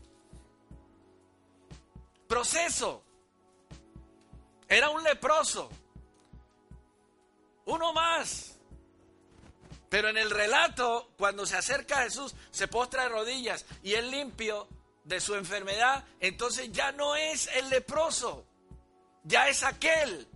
Proceso. 2.30 3.04
Era 4.70 4.92
un 4.92 5.04
leproso. 5.04 5.70
Uno 7.66 7.94
más. 7.94 8.58
Pero 9.90 10.10
en 10.10 10.18
el 10.18 10.30
relato, 10.30 11.12
cuando 11.18 11.46
se 11.46 11.56
acerca 11.56 12.00
a 12.00 12.04
Jesús, 12.04 12.36
se 12.52 12.68
postra 12.68 13.04
de 13.04 13.10
rodillas 13.10 13.66
y 13.84 13.94
es 13.94 14.04
limpio 14.04 14.68
de 15.04 15.22
su 15.22 15.36
enfermedad, 15.36 16.04
entonces 16.20 16.72
ya 16.72 16.92
no 16.92 17.16
es 17.16 17.48
el 17.56 17.70
leproso, 17.70 18.46
ya 19.24 19.48
es 19.48 19.64
aquel. 19.64 20.28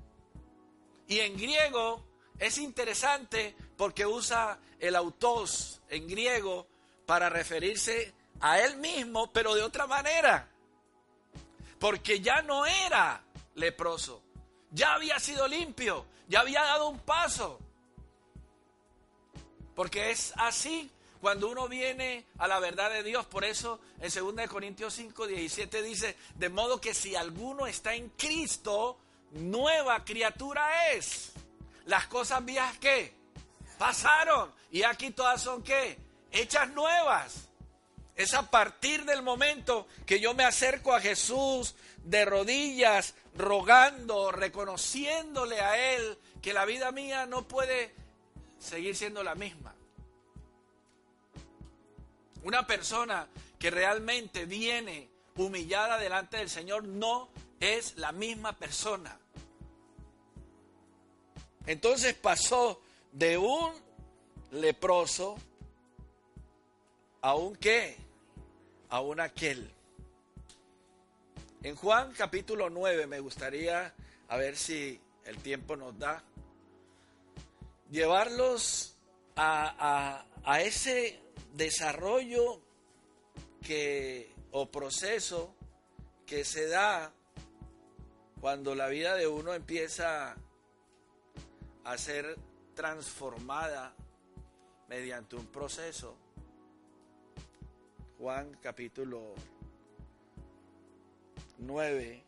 Y 1.08 1.20
en 1.20 1.36
griego 1.38 2.06
es 2.38 2.58
interesante 2.58 3.56
porque 3.76 4.06
usa 4.06 4.60
el 4.80 4.96
autos 4.96 5.82
en 5.90 6.08
griego 6.08 6.68
para 7.06 7.30
referirse 7.30 8.14
a 8.40 8.60
él 8.62 8.78
mismo, 8.78 9.32
pero 9.34 9.56
de 9.56 9.64
otra 9.64 9.88
manera. 9.88 10.48
Porque 11.80 12.20
ya 12.20 12.42
no 12.44 12.66
era 12.66 13.24
leproso, 13.56 14.22
ya 14.72 14.94
había 14.94 15.20
sido 15.20 15.48
limpio, 15.48 16.06
ya 16.30 16.42
había 16.42 16.62
dado 16.62 16.88
un 16.88 17.00
paso. 17.00 17.60
Porque 19.76 20.12
es 20.12 20.32
así 20.38 20.90
cuando 21.20 21.50
uno 21.50 21.68
viene 21.68 22.26
a 22.38 22.48
la 22.48 22.60
verdad 22.60 22.92
de 22.92 23.04
Dios. 23.04 23.26
Por 23.26 23.44
eso 23.44 23.80
en 24.00 24.36
2 24.38 24.48
Corintios 24.48 24.94
5, 24.94 25.28
17 25.28 25.82
dice, 25.82 26.16
de 26.36 26.50
modo 26.50 26.80
que 26.80 26.94
si 26.94 27.16
alguno 27.16 27.68
está 27.68 27.96
en 27.96 28.10
Cristo, 28.10 28.98
nueva 29.32 30.06
criatura 30.06 30.94
es. 30.94 31.34
Las 31.86 32.08
cosas 32.08 32.46
viejas 32.46 32.78
que 32.78 33.14
pasaron 33.78 34.54
y 34.72 34.84
aquí 34.84 35.10
todas 35.12 35.42
son 35.42 35.64
qué? 35.64 35.98
Hechas 36.32 36.70
nuevas. 36.70 37.49
Es 38.20 38.34
a 38.34 38.52
partir 38.52 39.06
del 39.06 39.22
momento 39.22 39.88
que 40.06 40.20
yo 40.20 40.34
me 40.34 40.44
acerco 40.44 40.94
a 40.94 41.00
Jesús 41.00 41.74
de 42.04 42.26
rodillas, 42.26 43.14
rogando, 43.34 44.30
reconociéndole 44.30 45.62
a 45.62 45.96
Él 45.96 46.18
que 46.42 46.52
la 46.52 46.66
vida 46.66 46.92
mía 46.92 47.26
no 47.28 47.48
puede 47.48 47.96
seguir 48.60 48.98
siendo 48.98 49.24
la 49.24 49.36
misma. 49.36 49.74
Una 52.44 52.68
persona 52.68 53.26
que 53.58 53.72
realmente 53.72 54.44
viene 54.44 55.08
humillada 55.38 55.98
delante 55.98 56.36
del 56.36 56.50
Señor 56.50 56.84
no 56.84 57.30
es 57.62 57.96
la 57.96 58.12
misma 58.12 58.52
persona. 58.52 59.18
Entonces 61.66 62.16
pasó 62.16 62.82
de 63.14 63.38
un 63.38 63.72
leproso 64.52 65.38
a 67.22 67.36
un 67.36 67.56
qué, 67.56 68.09
a 68.90 69.02
un 69.02 69.20
aquel. 69.20 69.72
En 71.64 71.76
Juan 71.76 72.12
capítulo 72.14 72.70
9 72.70 73.08
me 73.08 73.20
gustaría, 73.20 73.94
a 74.28 74.38
ver 74.38 74.56
si 74.56 75.00
el 75.26 75.38
tiempo 75.38 75.76
nos 75.76 75.98
da, 75.98 76.24
llevarlos 77.90 78.96
a, 79.36 80.26
a 80.44 80.62
ese 80.62 81.20
desarrollo 81.54 82.62
que, 83.62 84.34
o 84.52 84.70
proceso 84.72 85.56
que 86.26 86.44
se 86.44 86.68
da 86.68 87.14
cuando 88.40 88.76
la 88.76 88.88
vida 88.88 89.16
de 89.16 89.28
uno 89.28 89.54
empieza 89.54 90.36
a 91.84 91.98
ser 91.98 92.38
transformada 92.74 93.96
mediante 94.88 95.36
un 95.36 95.48
proceso. 95.48 96.18
Juan 98.20 98.54
capítulo 98.62 99.34
9. 101.60 102.24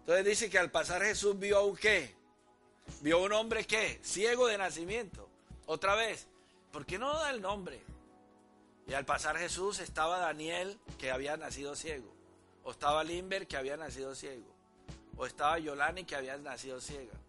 Entonces 0.00 0.24
dice 0.24 0.50
que 0.50 0.58
al 0.58 0.72
pasar 0.72 1.02
Jesús 1.02 1.38
vio 1.38 1.58
a 1.58 1.64
un 1.64 1.76
qué? 1.76 2.12
Vio 3.00 3.22
un 3.22 3.32
hombre 3.32 3.64
qué? 3.64 4.00
Ciego 4.02 4.48
de 4.48 4.58
nacimiento. 4.58 5.28
Otra 5.66 5.94
vez, 5.94 6.26
¿por 6.72 6.84
qué 6.84 6.98
no 6.98 7.16
da 7.16 7.30
el 7.30 7.40
nombre? 7.40 7.80
Y 8.88 8.94
al 8.94 9.04
pasar 9.04 9.38
Jesús 9.38 9.78
estaba 9.78 10.18
Daniel 10.18 10.76
que 10.98 11.12
había 11.12 11.36
nacido 11.36 11.76
ciego. 11.76 12.12
O 12.64 12.72
estaba 12.72 13.04
Limber 13.04 13.46
que 13.46 13.56
había 13.56 13.76
nacido 13.76 14.16
ciego. 14.16 14.52
O 15.16 15.26
estaba 15.26 15.60
Yolani 15.60 16.02
que 16.02 16.16
había 16.16 16.36
nacido 16.38 16.80
ciega. 16.80 17.19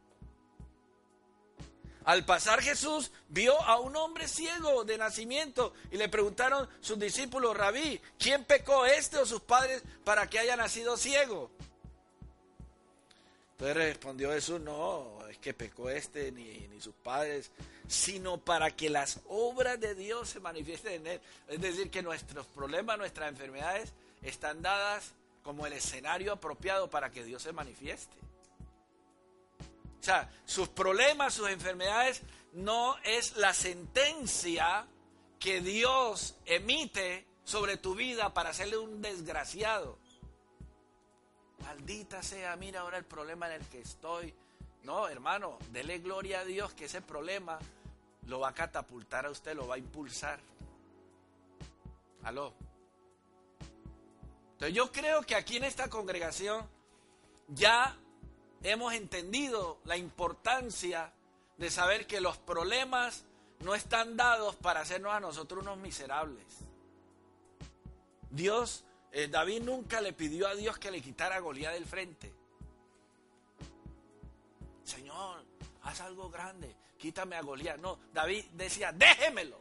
Al 2.04 2.26
pasar 2.26 2.62
Jesús 2.62 3.12
vio 3.30 3.60
a 3.62 3.80
un 3.80 3.96
hombre 3.96 4.28
ciego 4.28 4.84
de 4.84 4.98
nacimiento 4.98 5.74
y 5.92 5.98
le 5.98 6.10
preguntaron 6.10 6.68
sus 6.82 6.98
discípulos, 6.98 7.56
rabí, 7.56 8.02
¿quién 8.18 8.44
pecó 8.44 8.86
este 8.86 9.18
o 9.18 9.26
sus 9.26 9.42
padres 9.42 9.84
para 10.04 10.28
que 10.30 10.40
haya 10.40 10.56
nacido 10.56 10.98
ciego? 10.98 11.52
Entonces 13.52 13.78
respondió 13.78 14.32
Jesús, 14.32 14.60
no, 14.60 15.20
es 15.30 15.38
que 15.38 15.54
pecó 15.54 15.92
este 15.92 16.32
ni, 16.32 16.68
ni 16.68 16.82
sus 16.82 16.96
padres, 16.96 17.52
sino 17.88 18.38
para 18.38 18.76
que 18.76 18.90
las 18.90 19.20
obras 19.28 19.80
de 19.80 19.94
Dios 19.94 20.30
se 20.30 20.40
manifiesten 20.40 20.94
en 20.94 21.08
él. 21.08 21.22
Es 21.48 21.62
decir, 21.62 21.92
que 21.92 22.02
nuestros 22.02 22.48
problemas, 22.48 22.98
nuestras 22.98 23.30
enfermedades 23.30 23.94
están 24.24 24.64
dadas 24.64 25.12
como 25.44 25.68
el 25.68 25.74
escenario 25.74 26.34
apropiado 26.34 26.90
para 26.90 27.12
que 27.12 27.24
Dios 27.24 27.44
se 27.44 27.52
manifieste. 27.52 28.16
O 30.02 30.04
sea, 30.04 30.28
sus 30.46 30.68
problemas, 30.68 31.36
sus 31.36 31.48
enfermedades 31.48 32.24
no 32.54 32.98
es 33.04 33.38
la 33.38 33.54
sentencia 33.54 34.88
que 35.40 35.62
Dios 35.62 36.36
emite 36.46 37.28
sobre 37.44 37.78
tu 37.78 37.94
vida 37.94 38.34
para 38.34 38.50
hacerle 38.50 38.80
un 38.80 39.00
desgraciado. 39.02 40.00
Maldita 41.60 42.24
sea, 42.24 42.56
mira 42.56 42.82
ahora 42.82 42.98
el 42.98 43.06
problema 43.06 43.46
en 43.48 43.62
el 43.62 43.68
que 43.68 43.82
estoy. 43.82 44.34
No, 44.84 45.08
hermano, 45.08 45.60
dele 45.72 46.00
gloria 46.00 46.40
a 46.40 46.46
Dios 46.46 46.74
que 46.74 46.86
ese 46.86 47.02
problema 47.02 47.60
lo 48.26 48.40
va 48.40 48.50
a 48.50 48.54
catapultar 48.56 49.28
a 49.28 49.30
usted, 49.30 49.56
lo 49.56 49.68
va 49.68 49.76
a 49.76 49.80
impulsar. 49.80 50.40
Aló. 52.24 52.54
Entonces 54.54 54.76
yo 54.76 54.92
creo 54.92 55.22
que 55.22 55.36
aquí 55.36 55.58
en 55.58 55.64
esta 55.64 55.90
congregación 55.90 56.68
ya 57.50 57.96
hemos 58.64 58.94
entendido 58.94 59.80
la 59.86 59.98
importancia 59.98 61.12
de 61.58 61.70
saber 61.70 62.08
que 62.08 62.22
los 62.22 62.38
problemas 62.38 63.26
no 63.60 63.76
están 63.76 64.18
dados 64.18 64.56
para 64.56 64.82
hacernos 64.82 65.14
a 65.14 65.20
nosotros 65.20 65.64
unos 65.64 65.78
miserables. 65.78 66.46
Dios, 68.30 68.84
eh, 69.12 69.28
David 69.28 69.64
nunca 69.64 70.02
le 70.02 70.14
pidió 70.14 70.48
a 70.48 70.56
Dios 70.56 70.78
que 70.78 70.92
le 70.92 71.02
quitara 71.02 71.36
a 71.36 71.40
Goliat 71.40 71.74
del 71.74 71.86
frente. 71.86 72.34
Señor, 74.84 75.44
haz 75.84 76.02
algo 76.02 76.30
grande, 76.30 76.76
quítame 76.98 77.36
a 77.36 77.42
Goliat. 77.42 77.78
No, 77.78 78.00
David 78.14 78.46
decía, 78.54 78.92
déjemelo. 78.92 79.58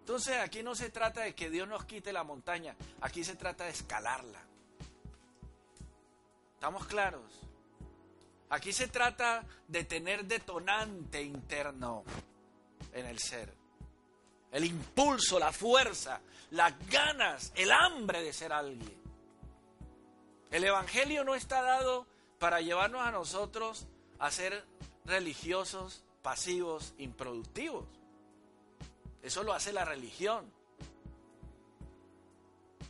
Entonces 0.00 0.38
aquí 0.38 0.62
no 0.62 0.74
se 0.74 0.90
trata 0.90 1.20
de 1.20 1.34
que 1.34 1.50
Dios 1.50 1.68
nos 1.68 1.84
quite 1.84 2.12
la 2.12 2.24
montaña, 2.24 2.74
aquí 3.00 3.22
se 3.22 3.36
trata 3.36 3.64
de 3.64 3.70
escalarla. 3.70 4.49
¿Estamos 6.60 6.86
claros? 6.88 7.22
Aquí 8.50 8.70
se 8.70 8.88
trata 8.88 9.46
de 9.66 9.84
tener 9.84 10.26
detonante 10.26 11.22
interno 11.22 12.04
en 12.92 13.06
el 13.06 13.18
ser. 13.18 13.50
El 14.52 14.66
impulso, 14.66 15.38
la 15.38 15.52
fuerza, 15.52 16.20
las 16.50 16.74
ganas, 16.90 17.50
el 17.56 17.72
hambre 17.72 18.22
de 18.22 18.34
ser 18.34 18.52
alguien. 18.52 19.00
El 20.50 20.64
Evangelio 20.64 21.24
no 21.24 21.34
está 21.34 21.62
dado 21.62 22.06
para 22.38 22.60
llevarnos 22.60 23.00
a 23.00 23.10
nosotros 23.10 23.86
a 24.18 24.30
ser 24.30 24.62
religiosos, 25.06 26.04
pasivos, 26.20 26.92
improductivos. 26.98 27.86
Eso 29.22 29.44
lo 29.44 29.54
hace 29.54 29.72
la 29.72 29.86
religión. 29.86 30.52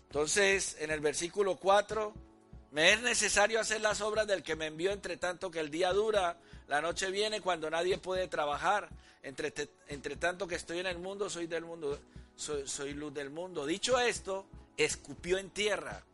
Entonces, 0.08 0.76
en 0.80 0.90
el 0.90 0.98
versículo 0.98 1.54
4 1.54 2.29
me 2.70 2.92
es 2.92 3.02
necesario 3.02 3.60
hacer 3.60 3.80
las 3.80 4.00
obras 4.00 4.26
del 4.26 4.42
que 4.42 4.56
me 4.56 4.66
envió 4.66 4.92
entre 4.92 5.16
tanto 5.16 5.50
que 5.50 5.60
el 5.60 5.70
día 5.70 5.92
dura, 5.92 6.38
la 6.68 6.80
noche 6.80 7.10
viene 7.10 7.40
cuando 7.40 7.68
nadie 7.68 7.98
puede 7.98 8.28
trabajar. 8.28 8.88
Entre, 9.22 9.52
entre 9.88 10.16
tanto 10.16 10.46
que 10.46 10.54
estoy 10.54 10.78
en 10.78 10.86
el 10.86 10.98
mundo, 10.98 11.28
soy 11.28 11.46
del 11.46 11.64
mundo, 11.64 11.98
soy, 12.36 12.66
soy 12.66 12.94
luz 12.94 13.12
del 13.12 13.30
mundo. 13.30 13.66
Dicho 13.66 13.98
esto, 13.98 14.46
escupió 14.76 15.38
en 15.38 15.50
tierra 15.50 16.04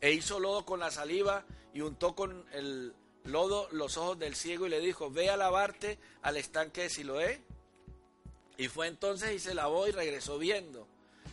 e 0.00 0.12
hizo 0.12 0.38
lodo 0.38 0.66
con 0.66 0.78
la 0.78 0.90
saliva 0.90 1.44
y 1.72 1.80
untó 1.80 2.14
con 2.14 2.44
el 2.52 2.92
lodo 3.24 3.68
los 3.72 3.96
ojos 3.96 4.18
del 4.18 4.36
ciego 4.36 4.66
y 4.66 4.70
le 4.70 4.80
dijo, 4.80 5.10
ve 5.10 5.30
a 5.30 5.36
lavarte 5.36 5.98
al 6.22 6.36
estanque 6.36 6.82
de 6.82 6.90
Siloé. 6.90 7.42
Y 8.58 8.68
fue 8.68 8.86
entonces 8.86 9.32
y 9.32 9.38
se 9.38 9.54
lavó 9.54 9.88
y 9.88 9.90
regresó 9.90 10.38
viendo. 10.38 10.86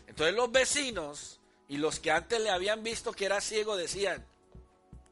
Entonces 0.07 0.33
los 0.33 0.51
vecinos 0.51 1.39
y 1.67 1.77
los 1.77 1.99
que 1.99 2.11
antes 2.11 2.39
le 2.39 2.49
habían 2.49 2.83
visto 2.83 3.11
que 3.11 3.25
era 3.25 3.41
ciego 3.41 3.75
decían, 3.75 4.25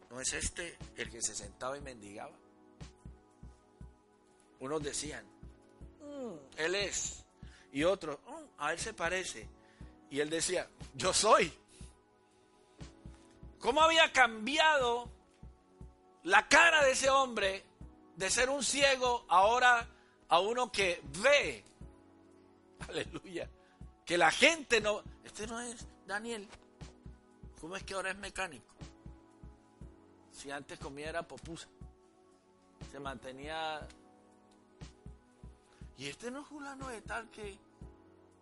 ¿No 0.10 0.20
es 0.20 0.34
este 0.34 0.78
el 0.98 1.10
que 1.10 1.22
se 1.22 1.36
sentaba 1.36 1.78
y 1.78 1.82
mendigaba? 1.82 2.36
Unos 4.60 4.84
decían, 4.84 5.24
mm, 6.02 6.58
él 6.58 6.76
es. 6.76 7.24
Y 7.72 7.84
otros, 7.84 8.18
mm, 8.28 8.62
a 8.62 8.74
él 8.74 8.80
se 8.80 8.94
parece. 8.94 9.48
Y 10.10 10.20
él 10.20 10.30
decía, 10.30 10.68
yo 10.96 11.14
soy. 11.14 11.54
¿Cómo 13.60 13.82
había 13.82 14.12
cambiado 14.12 15.10
la 16.24 16.48
cara 16.48 16.84
de 16.84 16.92
ese 16.92 17.10
hombre 17.10 17.64
de 18.16 18.30
ser 18.30 18.50
un 18.50 18.64
ciego 18.64 19.26
ahora 19.28 19.88
a 20.28 20.40
uno 20.40 20.72
que 20.72 21.02
ve? 21.22 21.64
Aleluya. 22.88 23.50
Que 24.06 24.18
la 24.18 24.32
gente 24.32 24.82
no... 24.82 25.04
Este 25.24 25.46
no 25.46 25.60
es 25.60 25.86
Daniel. 26.08 26.48
¿Cómo 27.62 27.76
es 27.76 27.84
que 27.84 27.94
ahora 27.94 28.12
es 28.12 28.18
mecánico? 28.18 28.69
Si 30.40 30.50
antes 30.52 30.80
comía 30.80 31.10
era 31.10 31.28
popusa. 31.28 31.68
Se 32.90 33.00
mantenía. 33.00 33.86
Y 35.98 36.08
este 36.08 36.32
no 36.32 36.42
es 36.42 36.48
fulano 36.48 36.88
de 36.88 37.02
tal 37.02 37.30
que. 37.30 37.58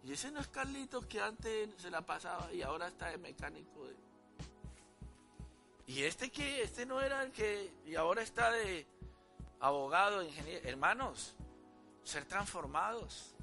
Y 0.03 0.13
ese 0.13 0.29
no 0.29 0.39
es 0.39 0.47
Carlitos 0.47 1.07
que 1.07 1.19
antes 1.19 1.69
se 1.77 1.89
la 1.89 2.05
pasaba 2.05 2.53
y 2.53 2.61
ahora 2.61 2.87
está 2.87 3.07
de 3.07 3.17
mecánico. 3.17 3.87
Y 5.87 6.03
este 6.03 6.29
que, 6.29 6.61
este 6.61 6.85
no 6.85 7.01
era 7.01 7.23
el 7.23 7.31
que, 7.31 7.73
y 7.87 7.95
ahora 7.95 8.21
está 8.21 8.51
de 8.51 8.85
abogado, 9.59 10.21
ingeniero. 10.21 10.69
Hermanos, 10.69 11.33
ser 12.03 12.25
transformados. 12.25 13.33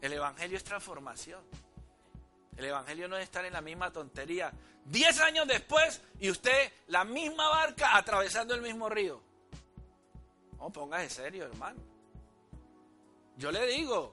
El 0.00 0.12
Evangelio 0.12 0.56
es 0.56 0.62
transformación. 0.62 1.42
El 2.60 2.66
Evangelio 2.66 3.08
no 3.08 3.16
es 3.16 3.22
estar 3.22 3.42
en 3.46 3.54
la 3.54 3.62
misma 3.62 3.90
tontería. 3.90 4.52
Diez 4.84 5.18
años 5.20 5.48
después 5.48 6.02
y 6.20 6.28
usted 6.28 6.70
la 6.88 7.04
misma 7.04 7.48
barca 7.48 7.96
atravesando 7.96 8.54
el 8.54 8.60
mismo 8.60 8.90
río. 8.90 9.18
No, 10.58 10.68
póngase 10.68 11.08
serio, 11.08 11.46
hermano. 11.46 11.80
Yo 13.38 13.50
le 13.50 13.66
digo, 13.66 14.12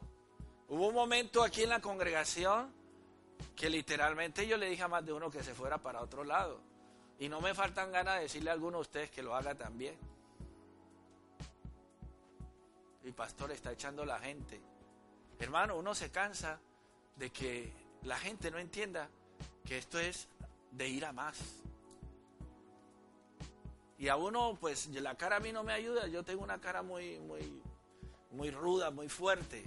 hubo 0.70 0.88
un 0.88 0.96
momento 0.96 1.44
aquí 1.44 1.64
en 1.64 1.70
la 1.72 1.82
congregación 1.82 2.74
que 3.54 3.70
literalmente 3.70 4.48
yo 4.48 4.56
le 4.56 4.70
dije 4.70 4.84
a 4.84 4.88
más 4.88 5.06
de 5.06 5.12
uno 5.12 5.30
que 5.30 5.44
se 5.44 5.54
fuera 5.54 5.78
para 5.80 6.02
otro 6.02 6.24
lado. 6.24 6.62
Y 7.20 7.28
no 7.28 7.42
me 7.42 7.54
faltan 7.54 7.92
ganas 7.92 8.16
de 8.16 8.22
decirle 8.22 8.50
a 8.50 8.54
alguno 8.54 8.78
de 8.78 8.84
ustedes 8.84 9.12
que 9.12 9.24
lo 9.24 9.36
haga 9.36 9.56
también. 9.56 9.98
El 13.04 13.14
pastor 13.14 13.52
está 13.52 13.74
echando 13.74 14.06
la 14.06 14.20
gente. 14.20 14.62
Hermano, 15.38 15.76
uno 15.76 15.94
se 15.94 16.10
cansa 16.12 16.62
de 17.18 17.30
que 17.30 17.87
la 18.08 18.18
gente 18.18 18.50
no 18.50 18.58
entienda 18.58 19.10
que 19.66 19.78
esto 19.78 20.00
es 20.00 20.28
de 20.72 20.88
ir 20.88 21.06
a 21.06 21.12
más. 21.12 21.38
Y 24.00 24.08
a 24.08 24.16
uno, 24.16 24.58
pues 24.60 24.88
la 24.88 25.16
cara 25.16 25.38
a 25.38 25.40
mí 25.40 25.52
no 25.52 25.64
me 25.64 25.74
ayuda, 25.74 26.08
yo 26.08 26.24
tengo 26.24 26.44
una 26.44 26.60
cara 26.62 26.82
muy, 26.84 27.20
muy, 27.20 27.62
muy 28.32 28.50
ruda, 28.52 28.92
muy 28.92 29.10
fuerte. 29.10 29.66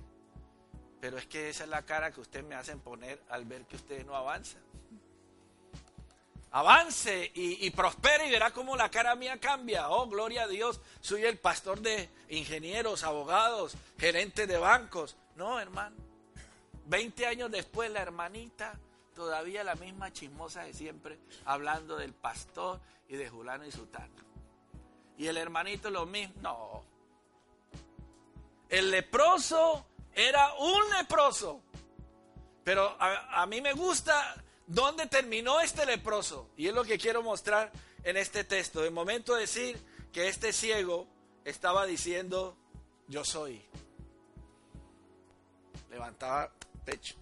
Pero 1.00 1.18
es 1.18 1.26
que 1.26 1.50
esa 1.50 1.64
es 1.64 1.70
la 1.70 1.83
cara 1.83 2.12
que 2.12 2.20
ustedes 2.20 2.44
me 2.44 2.55
hacen 2.55 2.81
poner 2.81 3.20
al 3.29 3.44
ver 3.44 3.66
que 3.66 3.76
ustedes 3.76 4.07
no 4.07 4.14
avanzan. 4.14 4.62
Avance 6.53 7.31
y, 7.35 7.66
y 7.66 7.70
prospere 7.70 8.26
y 8.26 8.31
verá 8.31 8.53
cómo 8.53 8.76
la 8.76 8.90
cara 8.90 9.14
mía 9.14 9.38
cambia. 9.38 9.90
Oh, 9.90 10.09
gloria 10.09 10.44
a 10.44 10.48
Dios, 10.48 10.81
soy 11.00 11.24
el 11.24 11.38
pastor 11.38 11.81
de 11.81 12.09
ingenieros, 12.29 13.05
abogados, 13.05 13.74
gerente 13.98 14.46
de 14.46 14.59
bancos. 14.59 15.16
No, 15.37 15.61
hermano. 15.61 16.10
Veinte 16.90 17.24
años 17.24 17.53
después, 17.53 17.88
la 17.88 18.03
hermanita, 18.03 18.76
todavía 19.14 19.62
la 19.62 19.76
misma 19.76 20.12
chismosa 20.12 20.64
de 20.64 20.74
siempre, 20.74 21.20
hablando 21.44 21.96
del 21.96 22.12
pastor 22.12 22.81
y 23.09 23.14
de 23.14 23.29
Julano 23.29 23.64
y 23.64 23.70
Sutano. 23.70 24.12
Y 25.16 25.29
el 25.29 25.37
hermanito 25.37 25.88
lo 25.88 26.05
mismo. 26.05 26.35
No. 26.40 26.83
El 28.68 28.90
leproso 28.90 29.87
era 30.12 30.53
un 30.55 30.83
leproso. 30.98 31.61
Pero 32.64 32.96
a, 32.98 33.40
a 33.40 33.46
mí 33.46 33.61
me 33.61 33.72
gusta 33.72 34.42
dónde 34.66 35.07
terminó 35.07 35.61
este 35.61 35.87
leproso. 35.87 36.50
Y 36.57 36.66
es 36.66 36.74
lo 36.74 36.83
que 36.83 36.98
quiero 36.98 37.22
mostrar 37.22 37.70
en 38.03 38.16
este 38.16 38.42
texto. 38.42 38.81
De 38.81 38.90
momento 38.90 39.37
decir 39.37 39.81
que 40.12 40.26
este 40.26 40.53
ciego 40.53 41.07
estaba 41.44 41.87
diciendo, 41.87 42.57
yo 43.07 43.24
soy. 43.24 43.62
Levantaba 45.88 46.50
pecho. 46.90 47.14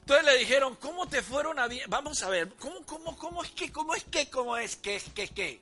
Entonces 0.00 0.26
le 0.26 0.38
dijeron, 0.38 0.76
¿cómo 0.76 1.06
te 1.06 1.22
fueron 1.22 1.58
a 1.58 1.68
bien? 1.68 1.88
Vamos 1.88 2.22
a 2.22 2.28
ver, 2.28 2.48
¿cómo, 2.58 2.84
cómo, 2.84 3.16
cómo 3.16 3.42
es 3.42 3.50
que, 3.52 3.70
cómo 3.70 3.94
es 3.94 4.04
que, 4.04 4.28
cómo 4.28 4.56
es 4.56 4.76
que? 4.76 5.60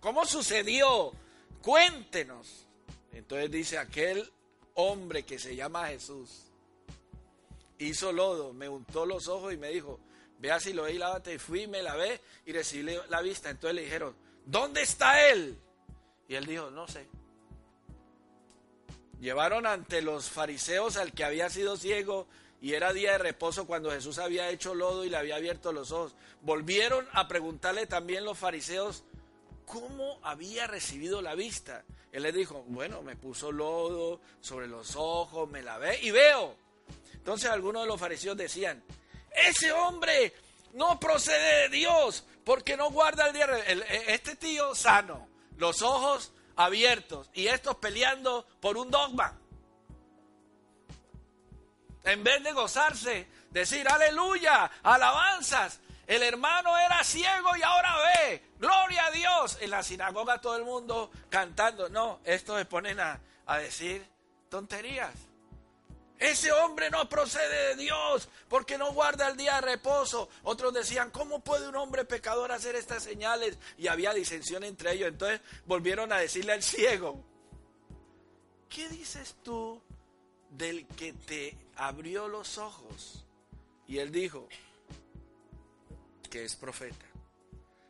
¿Cómo 0.00 0.24
sucedió? 0.24 1.12
Cuéntenos. 1.62 2.66
Entonces 3.12 3.50
dice 3.50 3.78
aquel 3.78 4.30
hombre 4.74 5.24
que 5.24 5.38
se 5.38 5.54
llama 5.54 5.88
Jesús. 5.88 6.50
Hizo 7.78 8.12
lodo, 8.12 8.52
me 8.52 8.68
untó 8.68 9.04
los 9.04 9.28
ojos 9.28 9.52
y 9.52 9.56
me 9.56 9.68
dijo, 9.68 10.00
vea 10.38 10.60
si 10.60 10.72
lo 10.72 10.84
ve 10.84 10.94
y 10.94 10.98
lávate. 10.98 11.34
Y 11.34 11.38
fui, 11.38 11.66
me 11.66 11.82
lavé 11.82 12.20
y 12.46 12.52
recibí 12.52 12.96
la 13.08 13.20
vista. 13.20 13.50
Entonces 13.50 13.74
le 13.74 13.82
dijeron, 13.82 14.16
¿dónde 14.46 14.82
está 14.82 15.28
él? 15.28 15.58
Y 16.26 16.34
él 16.34 16.46
dijo, 16.46 16.70
no 16.70 16.88
sé. 16.88 17.06
Llevaron 19.24 19.64
ante 19.64 20.02
los 20.02 20.28
fariseos 20.28 20.98
al 20.98 21.14
que 21.14 21.24
había 21.24 21.48
sido 21.48 21.78
ciego 21.78 22.26
y 22.60 22.74
era 22.74 22.92
día 22.92 23.12
de 23.12 23.18
reposo 23.18 23.66
cuando 23.66 23.90
Jesús 23.90 24.18
había 24.18 24.50
hecho 24.50 24.74
lodo 24.74 25.02
y 25.02 25.08
le 25.08 25.16
había 25.16 25.36
abierto 25.36 25.72
los 25.72 25.92
ojos. 25.92 26.14
Volvieron 26.42 27.08
a 27.10 27.26
preguntarle 27.26 27.86
también 27.86 28.26
los 28.26 28.36
fariseos 28.36 29.02
cómo 29.64 30.18
había 30.22 30.66
recibido 30.66 31.22
la 31.22 31.34
vista. 31.34 31.84
Él 32.12 32.24
les 32.24 32.34
dijo, 32.34 32.66
bueno, 32.68 33.00
me 33.00 33.16
puso 33.16 33.50
lodo 33.50 34.20
sobre 34.42 34.68
los 34.68 34.94
ojos, 34.94 35.48
me 35.48 35.62
lavé 35.62 36.00
y 36.02 36.10
veo. 36.10 36.54
Entonces 37.14 37.48
algunos 37.48 37.84
de 37.84 37.88
los 37.88 37.98
fariseos 37.98 38.36
decían, 38.36 38.84
ese 39.34 39.72
hombre 39.72 40.34
no 40.74 41.00
procede 41.00 41.62
de 41.62 41.68
Dios 41.70 42.26
porque 42.44 42.76
no 42.76 42.90
guarda 42.90 43.28
el 43.28 43.32
día. 43.32 43.46
Este 44.06 44.36
tío 44.36 44.74
sano, 44.74 45.26
los 45.56 45.80
ojos 45.80 46.33
abiertos 46.56 47.30
y 47.34 47.46
estos 47.46 47.76
peleando 47.76 48.46
por 48.60 48.76
un 48.76 48.90
dogma. 48.90 49.38
En 52.04 52.22
vez 52.22 52.42
de 52.42 52.52
gozarse, 52.52 53.26
decir 53.50 53.88
aleluya, 53.88 54.70
alabanzas. 54.82 55.80
El 56.06 56.22
hermano 56.22 56.76
era 56.76 57.02
ciego 57.02 57.56
y 57.56 57.62
ahora 57.62 57.96
ve. 57.96 58.44
Gloria 58.58 59.06
a 59.06 59.10
Dios. 59.10 59.58
En 59.62 59.70
la 59.70 59.82
sinagoga 59.82 60.38
todo 60.38 60.56
el 60.56 60.64
mundo 60.64 61.10
cantando. 61.30 61.88
No, 61.88 62.20
estos 62.24 62.58
se 62.58 62.66
ponen 62.66 63.00
a, 63.00 63.18
a 63.46 63.58
decir 63.58 64.06
tonterías. 64.50 65.14
Ese 66.24 66.50
hombre 66.52 66.88
no 66.88 67.06
procede 67.06 67.68
de 67.68 67.82
Dios 67.82 68.30
porque 68.48 68.78
no 68.78 68.94
guarda 68.94 69.28
el 69.28 69.36
día 69.36 69.56
de 69.56 69.60
reposo. 69.60 70.30
Otros 70.44 70.72
decían, 70.72 71.10
¿cómo 71.10 71.44
puede 71.44 71.68
un 71.68 71.76
hombre 71.76 72.06
pecador 72.06 72.50
hacer 72.50 72.76
estas 72.76 73.02
señales? 73.02 73.58
Y 73.76 73.88
había 73.88 74.14
disensión 74.14 74.64
entre 74.64 74.94
ellos. 74.94 75.08
Entonces 75.08 75.42
volvieron 75.66 76.14
a 76.14 76.16
decirle 76.16 76.54
al 76.54 76.62
ciego, 76.62 77.22
¿qué 78.70 78.88
dices 78.88 79.36
tú 79.42 79.82
del 80.48 80.86
que 80.86 81.12
te 81.12 81.58
abrió 81.76 82.26
los 82.26 82.56
ojos? 82.56 83.26
Y 83.86 83.98
él 83.98 84.10
dijo, 84.10 84.48
que 86.30 86.42
es 86.42 86.56
profeta. 86.56 87.04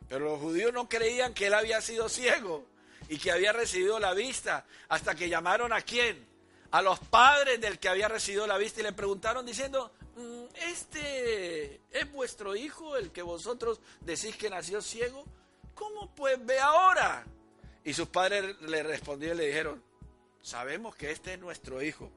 Pero 0.09 0.25
los 0.25 0.41
judíos 0.41 0.73
no 0.73 0.89
creían 0.89 1.33
que 1.33 1.47
él 1.47 1.53
había 1.53 1.79
sido 1.79 2.09
ciego 2.09 2.65
y 3.07 3.17
que 3.17 3.31
había 3.31 3.53
recibido 3.53 3.97
la 3.97 4.13
vista 4.13 4.65
hasta 4.89 5.15
que 5.15 5.29
llamaron 5.29 5.71
a 5.71 5.81
quién? 5.83 6.34
A 6.71 6.81
los 6.81 6.99
padres 6.99 7.61
del 7.61 7.79
que 7.79 7.89
había 7.89 8.07
recibido 8.07 8.47
la 8.47 8.57
vista 8.57 8.81
y 8.81 8.83
le 8.83 8.93
preguntaron 8.93 9.45
diciendo, 9.45 9.91
mm, 10.15 10.43
¿este 10.67 11.81
es 11.91 12.11
vuestro 12.11 12.55
hijo 12.55 12.97
el 12.97 13.11
que 13.11 13.21
vosotros 13.21 13.79
decís 14.01 14.35
que 14.35 14.49
nació 14.49 14.81
ciego? 14.81 15.25
¿Cómo 15.73 16.13
pues 16.15 16.43
ve 16.45 16.59
ahora? 16.59 17.25
Y 17.83 17.93
sus 17.93 18.07
padres 18.07 18.59
le 18.61 18.83
respondieron 18.83 19.37
y 19.37 19.41
le 19.41 19.47
dijeron, 19.47 19.83
sabemos 20.41 20.95
que 20.95 21.11
este 21.11 21.33
es 21.33 21.39
nuestro 21.39 21.81
hijo 21.81 22.11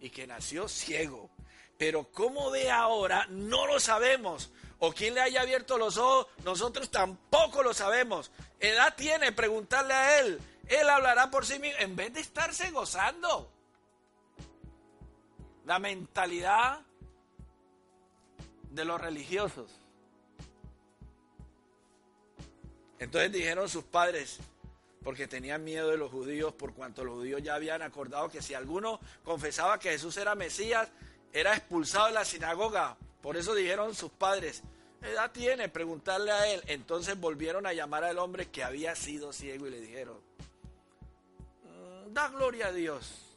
y 0.00 0.10
que 0.10 0.26
nació 0.26 0.68
ciego, 0.68 1.30
pero 1.78 2.10
cómo 2.10 2.50
ve 2.50 2.70
ahora 2.70 3.26
no 3.28 3.66
lo 3.66 3.78
sabemos. 3.78 4.50
O 4.84 4.92
quién 4.92 5.14
le 5.14 5.20
haya 5.20 5.42
abierto 5.42 5.78
los 5.78 5.96
ojos, 5.96 6.26
nosotros 6.44 6.90
tampoco 6.90 7.62
lo 7.62 7.72
sabemos. 7.72 8.32
Edad 8.58 8.94
tiene, 8.96 9.30
preguntarle 9.30 9.94
a 9.94 10.18
él. 10.18 10.40
Él 10.66 10.88
hablará 10.88 11.30
por 11.30 11.46
sí 11.46 11.60
mismo, 11.60 11.78
en 11.78 11.94
vez 11.94 12.12
de 12.12 12.20
estarse 12.20 12.72
gozando. 12.72 13.52
La 15.64 15.78
mentalidad 15.78 16.80
de 18.70 18.84
los 18.84 19.00
religiosos. 19.00 19.70
Entonces 22.98 23.32
dijeron 23.32 23.68
sus 23.68 23.84
padres, 23.84 24.38
porque 25.02 25.26
tenían 25.26 25.64
miedo 25.64 25.88
de 25.88 25.96
los 25.96 26.10
judíos, 26.10 26.52
por 26.52 26.72
cuanto 26.72 27.04
los 27.04 27.14
judíos 27.14 27.42
ya 27.42 27.54
habían 27.54 27.82
acordado 27.82 28.28
que 28.28 28.40
si 28.40 28.54
alguno 28.54 29.00
confesaba 29.24 29.78
que 29.78 29.90
Jesús 29.90 30.16
era 30.16 30.34
Mesías, 30.34 30.88
era 31.32 31.54
expulsado 31.54 32.06
de 32.06 32.12
la 32.12 32.24
sinagoga. 32.24 32.96
Por 33.20 33.36
eso 33.36 33.54
dijeron 33.54 33.94
sus 33.94 34.10
padres, 34.10 34.62
edad 35.02 35.32
tiene? 35.32 35.68
Preguntarle 35.68 36.30
a 36.30 36.52
él. 36.52 36.62
Entonces 36.66 37.18
volvieron 37.18 37.66
a 37.66 37.72
llamar 37.72 38.04
al 38.04 38.18
hombre 38.18 38.48
que 38.50 38.62
había 38.62 38.94
sido 38.94 39.32
ciego 39.32 39.66
y 39.66 39.70
le 39.70 39.80
dijeron, 39.80 40.18
da 42.10 42.28
gloria 42.28 42.68
a 42.68 42.72
Dios. 42.72 43.31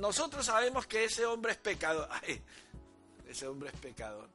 Nosotros 0.00 0.46
sabemos 0.46 0.86
que 0.86 1.04
ese 1.04 1.26
hombre 1.26 1.52
es 1.52 1.58
pecador. 1.58 2.08
Ay, 2.22 2.42
ese 3.28 3.46
hombre 3.46 3.70
es 3.72 3.80
pecador. 3.80 4.28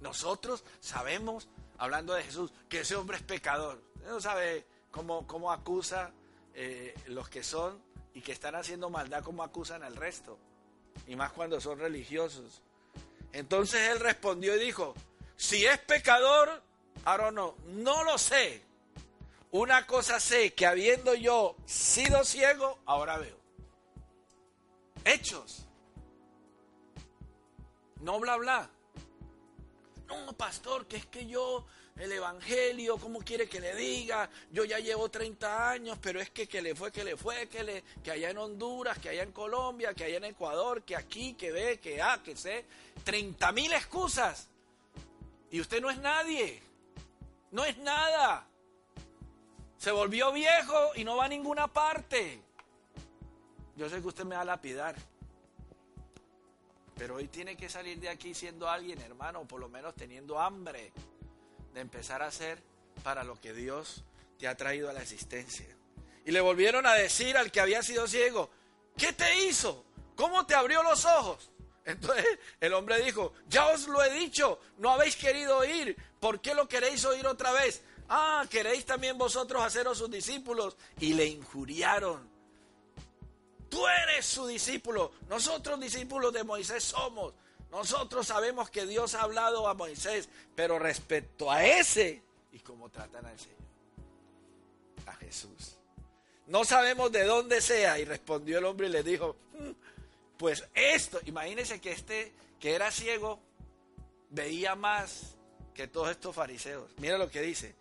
Nosotros 0.00 0.64
sabemos, 0.80 1.48
hablando 1.76 2.14
de 2.14 2.22
Jesús, 2.22 2.52
que 2.68 2.80
ese 2.80 2.96
hombre 2.96 3.16
es 3.16 3.22
pecador. 3.22 3.82
no 4.04 4.20
sabe 4.20 4.64
cómo, 4.90 5.26
cómo 5.26 5.52
acusa 5.52 6.12
eh, 6.54 6.94
los 7.06 7.28
que 7.28 7.42
son 7.42 7.82
y 8.14 8.20
que 8.20 8.32
están 8.32 8.54
haciendo 8.54 8.90
maldad, 8.90 9.22
cómo 9.22 9.42
acusan 9.42 9.82
al 9.82 9.96
resto. 9.96 10.38
Y 11.06 11.16
más 11.16 11.32
cuando 11.32 11.60
son 11.60 11.78
religiosos. 11.78 12.62
Entonces 13.32 13.90
él 13.90 14.00
respondió 14.00 14.56
y 14.56 14.60
dijo, 14.60 14.94
si 15.36 15.66
es 15.66 15.78
pecador, 15.78 16.62
ahora 17.04 17.30
no, 17.30 17.54
no 17.66 18.04
lo 18.04 18.18
sé. 18.18 18.62
Una 19.50 19.86
cosa 19.86 20.20
sé, 20.20 20.52
que 20.52 20.66
habiendo 20.66 21.14
yo 21.14 21.56
sido 21.64 22.24
ciego, 22.24 22.78
ahora 22.86 23.18
veo. 23.18 23.37
Hechos. 25.08 25.66
No 28.00 28.20
bla 28.20 28.36
bla. 28.36 28.70
No, 30.06 30.32
pastor, 30.34 30.86
que 30.86 30.96
es 30.96 31.06
que 31.06 31.26
yo, 31.26 31.66
el 31.96 32.12
Evangelio, 32.12 32.96
¿cómo 32.98 33.20
quiere 33.20 33.48
que 33.48 33.60
le 33.60 33.74
diga? 33.74 34.28
Yo 34.50 34.64
ya 34.64 34.78
llevo 34.78 35.10
30 35.10 35.70
años, 35.70 35.98
pero 36.00 36.20
es 36.20 36.30
que, 36.30 36.46
que 36.46 36.62
le 36.62 36.74
fue, 36.74 36.92
que 36.92 37.04
le 37.04 37.16
fue, 37.16 37.48
que, 37.48 37.62
le, 37.62 37.84
que 38.02 38.10
allá 38.10 38.30
en 38.30 38.38
Honduras, 38.38 38.98
que 38.98 39.08
allá 39.08 39.22
en 39.22 39.32
Colombia, 39.32 39.94
que 39.94 40.04
allá 40.04 40.18
en 40.18 40.24
Ecuador, 40.24 40.82
que 40.82 40.96
aquí, 40.96 41.34
que 41.34 41.52
ve, 41.52 41.80
que 41.80 42.00
A, 42.00 42.22
que 42.22 42.36
sé. 42.36 42.64
30 43.04 43.52
mil 43.52 43.72
excusas. 43.72 44.48
Y 45.50 45.60
usted 45.60 45.80
no 45.80 45.90
es 45.90 45.98
nadie. 45.98 46.62
No 47.50 47.64
es 47.64 47.78
nada. 47.78 48.46
Se 49.78 49.90
volvió 49.90 50.32
viejo 50.32 50.92
y 50.96 51.04
no 51.04 51.16
va 51.16 51.24
a 51.24 51.28
ninguna 51.28 51.66
parte. 51.66 52.42
Yo 53.78 53.88
sé 53.88 54.00
que 54.00 54.08
usted 54.08 54.24
me 54.24 54.34
va 54.34 54.40
a 54.40 54.44
lapidar. 54.44 54.96
Pero 56.96 57.14
hoy 57.14 57.28
tiene 57.28 57.56
que 57.56 57.68
salir 57.68 58.00
de 58.00 58.08
aquí 58.08 58.34
siendo 58.34 58.68
alguien, 58.68 59.00
hermano, 59.00 59.46
por 59.46 59.60
lo 59.60 59.68
menos 59.68 59.94
teniendo 59.94 60.40
hambre 60.40 60.92
de 61.72 61.80
empezar 61.80 62.20
a 62.20 62.26
hacer 62.26 62.60
para 63.04 63.22
lo 63.22 63.40
que 63.40 63.52
Dios 63.52 64.02
te 64.36 64.48
ha 64.48 64.56
traído 64.56 64.90
a 64.90 64.92
la 64.92 65.00
existencia. 65.00 65.64
Y 66.24 66.32
le 66.32 66.40
volvieron 66.40 66.86
a 66.86 66.94
decir 66.94 67.36
al 67.36 67.52
que 67.52 67.60
había 67.60 67.80
sido 67.84 68.08
ciego, 68.08 68.50
¿qué 68.96 69.12
te 69.12 69.46
hizo? 69.46 69.84
¿Cómo 70.16 70.44
te 70.44 70.56
abrió 70.56 70.82
los 70.82 71.04
ojos? 71.04 71.52
Entonces 71.84 72.26
el 72.60 72.74
hombre 72.74 73.00
dijo, 73.00 73.32
ya 73.46 73.68
os 73.68 73.86
lo 73.86 74.02
he 74.02 74.12
dicho, 74.12 74.58
no 74.78 74.90
habéis 74.90 75.14
querido 75.14 75.58
oír, 75.58 75.96
¿por 76.18 76.40
qué 76.40 76.52
lo 76.52 76.66
queréis 76.66 77.04
oír 77.04 77.24
otra 77.28 77.52
vez? 77.52 77.80
Ah, 78.08 78.44
queréis 78.50 78.84
también 78.84 79.16
vosotros 79.16 79.62
haceros 79.62 79.98
sus 79.98 80.10
discípulos. 80.10 80.76
Y 80.98 81.14
le 81.14 81.26
injuriaron. 81.26 82.37
Tú 83.68 83.86
eres 83.86 84.26
su 84.26 84.46
discípulo. 84.46 85.12
Nosotros 85.28 85.78
discípulos 85.80 86.32
de 86.32 86.44
Moisés 86.44 86.84
somos. 86.84 87.34
Nosotros 87.70 88.26
sabemos 88.26 88.70
que 88.70 88.86
Dios 88.86 89.14
ha 89.14 89.22
hablado 89.22 89.68
a 89.68 89.74
Moisés, 89.74 90.28
pero 90.54 90.78
respecto 90.78 91.50
a 91.50 91.64
ese, 91.64 92.22
y 92.52 92.60
cómo 92.60 92.88
tratan 92.88 93.26
al 93.26 93.38
Señor, 93.38 93.58
a 95.06 95.12
Jesús. 95.14 95.76
No 96.46 96.64
sabemos 96.64 97.12
de 97.12 97.24
dónde 97.24 97.60
sea. 97.60 97.98
Y 97.98 98.04
respondió 98.04 98.58
el 98.58 98.64
hombre 98.64 98.86
y 98.86 98.90
le 98.90 99.02
dijo, 99.02 99.36
hmm, 99.52 99.70
pues 100.38 100.64
esto, 100.74 101.20
imagínense 101.26 101.80
que 101.80 101.92
este 101.92 102.32
que 102.58 102.74
era 102.74 102.90
ciego 102.90 103.38
veía 104.30 104.74
más 104.74 105.36
que 105.74 105.86
todos 105.86 106.10
estos 106.10 106.34
fariseos. 106.34 106.90
Mira 106.96 107.18
lo 107.18 107.30
que 107.30 107.42
dice. 107.42 107.74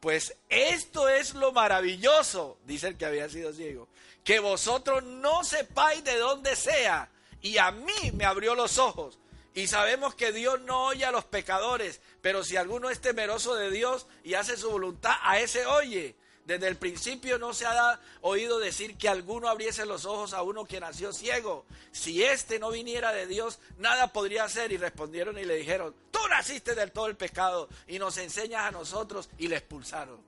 Pues 0.00 0.34
esto 0.48 1.08
es 1.08 1.34
lo 1.34 1.52
maravilloso, 1.52 2.58
dice 2.64 2.88
el 2.88 2.96
que 2.96 3.04
había 3.04 3.28
sido 3.28 3.52
ciego, 3.52 3.86
que 4.24 4.40
vosotros 4.40 5.04
no 5.04 5.44
sepáis 5.44 6.02
de 6.04 6.16
dónde 6.16 6.56
sea. 6.56 7.10
Y 7.42 7.58
a 7.58 7.70
mí 7.70 8.10
me 8.14 8.24
abrió 8.24 8.54
los 8.54 8.78
ojos. 8.78 9.18
Y 9.54 9.66
sabemos 9.66 10.14
que 10.14 10.32
Dios 10.32 10.60
no 10.62 10.86
oye 10.86 11.04
a 11.04 11.10
los 11.10 11.24
pecadores, 11.24 12.00
pero 12.22 12.44
si 12.44 12.56
alguno 12.56 12.88
es 12.88 13.00
temeroso 13.00 13.54
de 13.56 13.70
Dios 13.70 14.06
y 14.24 14.34
hace 14.34 14.56
su 14.56 14.70
voluntad, 14.70 15.16
a 15.22 15.40
ese 15.40 15.66
oye. 15.66 16.14
Desde 16.50 16.66
el 16.66 16.74
principio 16.74 17.38
no 17.38 17.54
se 17.54 17.64
ha 17.64 18.00
oído 18.22 18.58
decir 18.58 18.98
que 18.98 19.08
alguno 19.08 19.48
abriese 19.48 19.86
los 19.86 20.04
ojos 20.04 20.34
a 20.34 20.42
uno 20.42 20.64
que 20.64 20.80
nació 20.80 21.12
ciego. 21.12 21.64
Si 21.92 22.24
éste 22.24 22.58
no 22.58 22.72
viniera 22.72 23.12
de 23.12 23.28
Dios, 23.28 23.60
nada 23.78 24.12
podría 24.12 24.42
hacer. 24.42 24.72
Y 24.72 24.76
respondieron 24.76 25.38
y 25.38 25.44
le 25.44 25.54
dijeron, 25.54 25.94
tú 26.10 26.18
naciste 26.28 26.74
del 26.74 26.90
todo 26.90 27.06
el 27.06 27.16
pecado 27.16 27.68
y 27.86 28.00
nos 28.00 28.18
enseñas 28.18 28.64
a 28.64 28.72
nosotros 28.72 29.30
y 29.38 29.46
le 29.46 29.58
expulsaron. 29.58 30.20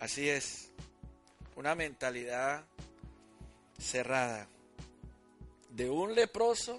Así 0.00 0.28
es, 0.28 0.72
una 1.54 1.76
mentalidad 1.76 2.64
cerrada. 3.78 4.48
De 5.70 5.88
un 5.88 6.12
leproso 6.16 6.76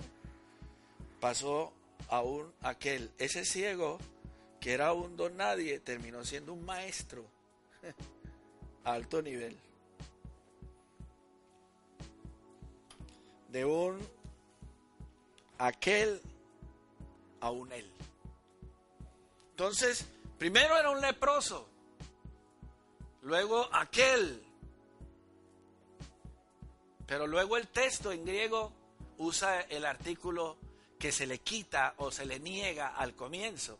pasó 1.21 1.71
a 2.09 2.21
un 2.21 2.53
aquel, 2.63 3.13
ese 3.17 3.45
ciego 3.45 3.97
que 4.59 4.73
era 4.73 4.93
un 4.93 5.15
don 5.15 5.37
nadie, 5.37 5.79
terminó 5.79 6.23
siendo 6.25 6.53
un 6.53 6.65
maestro 6.65 7.25
alto 8.83 9.21
nivel. 9.21 9.57
De 13.49 13.65
un 13.65 13.99
aquel 15.57 16.21
a 17.39 17.51
un 17.51 17.71
él. 17.71 17.89
Entonces, 19.51 20.05
primero 20.37 20.77
era 20.77 20.91
un 20.91 21.01
leproso, 21.01 21.67
luego 23.23 23.67
aquel, 23.73 24.41
pero 27.05 27.27
luego 27.27 27.57
el 27.57 27.67
texto 27.67 28.11
en 28.11 28.23
griego 28.23 28.71
usa 29.17 29.61
el 29.61 29.85
artículo 29.85 30.57
que 30.97 31.11
se 31.11 31.25
le 31.25 31.39
quita 31.39 31.95
o 31.97 32.11
se 32.11 32.25
le 32.25 32.39
niega 32.39 32.89
al 32.89 33.15
comienzo 33.15 33.79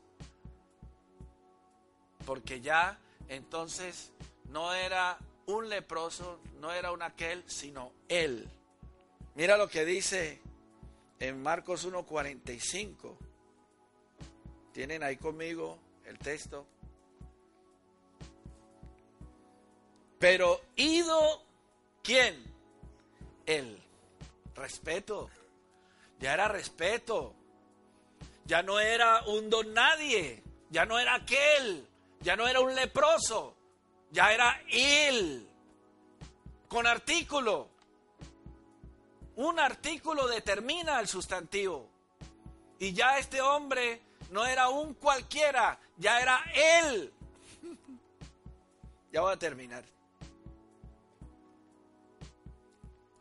porque 2.30 2.62
ya 2.62 3.00
entonces 3.28 4.12
no 4.50 4.72
era 4.72 5.18
un 5.48 5.68
leproso, 5.68 6.39
no 6.60 6.72
era 6.72 6.92
un 6.92 7.02
aquel, 7.02 7.44
sino 7.50 7.92
él. 8.08 8.48
Mira 9.34 9.58
lo 9.58 9.68
que 9.68 9.84
dice 9.84 10.39
en 11.20 11.42
Marcos 11.42 11.88
1:45. 11.88 13.18
¿Tienen 14.72 15.02
ahí 15.02 15.18
conmigo 15.18 15.80
el 16.06 16.20
texto? 16.20 16.68
Pero 20.20 20.62
ido, 20.76 21.44
¿quién? 22.04 22.36
Él. 23.48 23.82
Respeto. 24.54 25.32
Ya 26.20 26.36
era 26.36 26.48
respeto. 26.48 27.34
Ya 28.46 28.62
no 28.62 28.80
era 28.80 29.24
un 29.24 29.50
don 29.50 29.74
nadie. 29.74 30.44
Ya 30.70 30.86
no 30.86 31.00
era 31.00 31.15
aquel. 31.15 31.88
Ya 32.22 32.36
no 32.36 32.48
era 32.48 32.60
un 32.60 32.76
leproso, 32.76 33.56
ya 34.12 34.34
era 34.34 34.62
él. 34.70 35.48
Con 36.68 36.86
artículo. 36.86 37.70
Un 39.36 39.60
artículo 39.60 40.28
determina 40.28 41.00
el 41.00 41.08
sustantivo. 41.08 41.90
Y 42.78 42.94
ya 42.94 43.18
este 43.18 43.42
hombre 43.42 44.02
no 44.32 44.46
era 44.46 44.70
un 44.70 44.94
cualquiera, 44.94 45.80
ya 45.98 46.22
era 46.22 46.42
él. 46.54 47.14
ya 49.12 49.22
voy 49.22 49.34
a 49.34 49.38
terminar. 49.38 49.84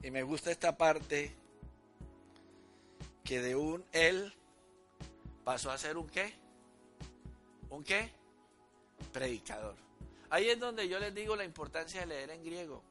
Y 0.02 0.10
me 0.10 0.22
gusta 0.22 0.50
esta 0.50 0.76
parte 0.76 1.34
que 3.24 3.40
de 3.40 3.56
un 3.56 3.84
él 3.92 4.32
pasó 5.44 5.70
a 5.70 5.78
ser 5.78 5.96
un 5.96 6.08
qué. 6.08 6.34
¿Un 7.70 7.84
qué? 7.84 8.17
Predicador. 9.12 9.76
Ahí 10.30 10.48
es 10.48 10.58
donde 10.58 10.88
yo 10.88 10.98
les 10.98 11.14
digo 11.14 11.36
la 11.36 11.44
importancia 11.44 12.00
de 12.00 12.06
leer 12.06 12.30
en 12.30 12.44
griego. 12.44 12.82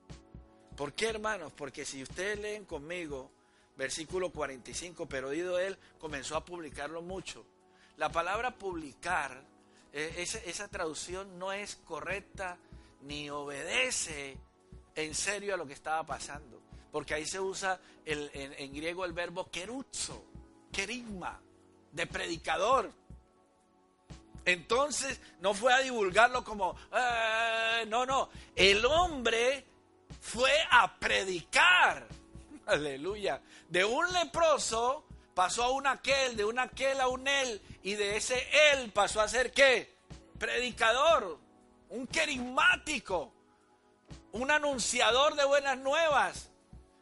¿Por 0.75 0.93
qué, 0.93 1.09
hermanos? 1.09 1.51
Porque 1.55 1.85
si 1.85 2.03
ustedes 2.03 2.39
leen 2.39 2.65
conmigo, 2.65 3.31
versículo 3.75 4.31
45, 4.31 5.07
pero 5.07 5.29
oído 5.29 5.59
él, 5.59 5.77
comenzó 5.99 6.35
a 6.35 6.43
publicarlo 6.43 7.01
mucho. 7.01 7.45
La 7.97 8.11
palabra 8.11 8.55
publicar, 8.55 9.41
eh, 9.93 10.25
esa, 10.45 10.67
traducción 10.67 11.39
no 11.39 11.51
es 11.51 11.75
correcta 11.77 12.57
ni 13.01 13.29
obedece 13.29 14.37
en 14.95 15.15
serio 15.15 15.53
a 15.53 15.57
lo 15.57 15.65
que 15.65 15.73
estaba 15.73 16.05
pasando. 16.05 16.61
Porque 16.91 17.13
ahí 17.13 17.25
se 17.25 17.39
usa 17.39 17.79
en, 18.05 18.73
griego 18.73 19.05
el 19.05 19.13
verbo 19.13 19.49
queruzo, 19.49 20.25
querigma, 20.71 21.39
de 21.91 22.07
predicador. 22.07 22.91
Entonces 24.47 25.19
no 25.41 25.53
fue 25.53 25.73
a 25.73 25.79
divulgarlo 25.79 26.41
como, 26.41 26.73
eh, 26.93 27.85
no, 27.89 28.05
no, 28.05 28.29
el 28.55 28.85
hombre 28.85 29.65
fue 30.21 30.53
a 30.71 30.97
predicar. 30.97 32.07
Aleluya. 32.65 33.41
De 33.67 33.83
un 33.83 34.11
leproso 34.13 35.05
pasó 35.33 35.63
a 35.65 35.71
un 35.71 35.85
aquel, 35.85 36.37
de 36.37 36.45
un 36.45 36.59
aquel 36.59 37.01
a 37.01 37.09
un 37.09 37.27
él, 37.27 37.61
y 37.83 37.95
de 37.95 38.15
ese 38.15 38.47
él 38.71 38.89
pasó 38.93 39.19
a 39.19 39.27
ser 39.27 39.51
qué? 39.51 39.97
Predicador, 40.39 41.37
un 41.89 42.07
querigmático, 42.07 43.33
un 44.31 44.49
anunciador 44.49 45.35
de 45.35 45.43
buenas 45.43 45.77
nuevas. 45.77 46.51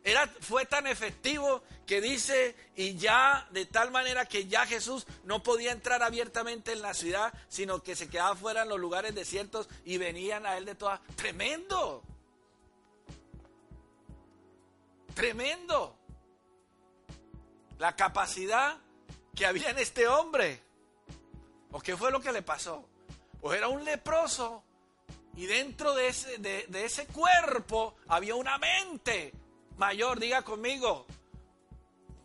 Era, 0.05 0.27
fue 0.39 0.67
tan 0.67 0.85
efectivo 0.85 1.63
que 1.87 1.99
dice, 1.99 2.55
y 2.75 2.95
ya 2.95 3.47
de 3.49 3.65
tal 3.65 3.89
manera 3.89 4.27
que 4.27 4.45
ya 4.45 4.67
Jesús 4.67 5.07
no 5.23 5.41
podía 5.41 5.71
entrar 5.71 6.03
abiertamente 6.03 6.73
en 6.73 6.83
la 6.83 6.93
ciudad, 6.93 7.33
sino 7.49 7.81
que 7.81 7.95
se 7.95 8.07
quedaba 8.07 8.35
fuera 8.35 8.61
en 8.61 8.69
los 8.69 8.79
lugares 8.79 9.15
desiertos 9.15 9.67
y 9.83 9.97
venían 9.97 10.45
a 10.45 10.57
él 10.57 10.65
de 10.65 10.75
todas. 10.75 11.01
Tremendo. 11.15 12.03
Tremendo. 15.15 15.97
La 17.79 17.95
capacidad 17.95 18.77
que 19.33 19.47
había 19.47 19.71
en 19.71 19.79
este 19.79 20.07
hombre. 20.07 20.61
¿O 21.71 21.79
qué 21.79 21.97
fue 21.97 22.11
lo 22.11 22.21
que 22.21 22.31
le 22.31 22.43
pasó? 22.43 22.87
Pues 23.41 23.57
era 23.57 23.69
un 23.69 23.83
leproso 23.83 24.63
y 25.35 25.47
dentro 25.47 25.95
de 25.95 26.09
ese, 26.09 26.37
de 26.37 26.85
ese 26.85 27.07
cuerpo 27.07 27.95
había 28.07 28.35
una 28.35 28.59
mente 28.59 29.33
mayor, 29.77 30.19
diga 30.19 30.41
conmigo, 30.41 31.05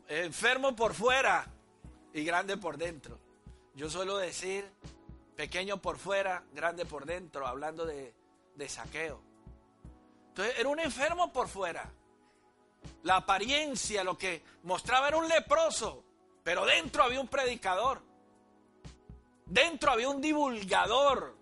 enfermo 0.08 0.74
por 0.74 0.94
fuera 0.94 1.46
y 2.12 2.24
grande 2.24 2.56
por 2.56 2.76
dentro. 2.76 3.18
Yo 3.74 3.88
suelo 3.88 4.18
decir 4.18 4.68
pequeño 5.36 5.80
por 5.80 5.98
fuera, 5.98 6.44
grande 6.52 6.84
por 6.84 7.06
dentro, 7.06 7.46
hablando 7.46 7.86
de, 7.86 8.14
de 8.54 8.68
saqueo. 8.68 9.20
Entonces 10.28 10.54
era 10.58 10.68
un 10.68 10.80
enfermo 10.80 11.32
por 11.32 11.48
fuera. 11.48 11.90
La 13.02 13.16
apariencia, 13.16 14.04
lo 14.04 14.16
que 14.16 14.42
mostraba 14.62 15.08
era 15.08 15.16
un 15.16 15.28
leproso, 15.28 16.04
pero 16.42 16.64
dentro 16.66 17.02
había 17.02 17.20
un 17.20 17.28
predicador. 17.28 18.02
Dentro 19.46 19.92
había 19.92 20.08
un 20.08 20.20
divulgador. 20.20 21.36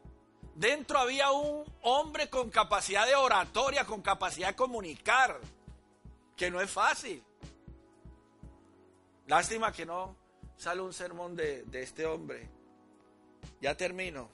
Dentro 0.55 0.99
había 0.99 1.31
un 1.31 1.65
hombre 1.83 2.29
con 2.29 2.51
capacidad 2.51 3.07
de 3.07 3.15
oratoria, 3.15 3.85
con 3.85 4.03
capacidad 4.03 4.49
de 4.49 4.57
comunicar 4.57 5.41
que 6.39 6.51
no 6.51 6.61
es 6.61 6.71
fácil. 6.71 7.23
Lástima 9.27 9.73
que 9.73 9.85
no 9.85 10.17
sale 10.57 10.81
un 10.81 10.95
sermón 10.95 11.35
de, 11.37 11.65
de 11.65 11.83
este 11.83 12.07
hombre. 12.07 12.49
Ya 13.61 13.77
termino 13.77 14.31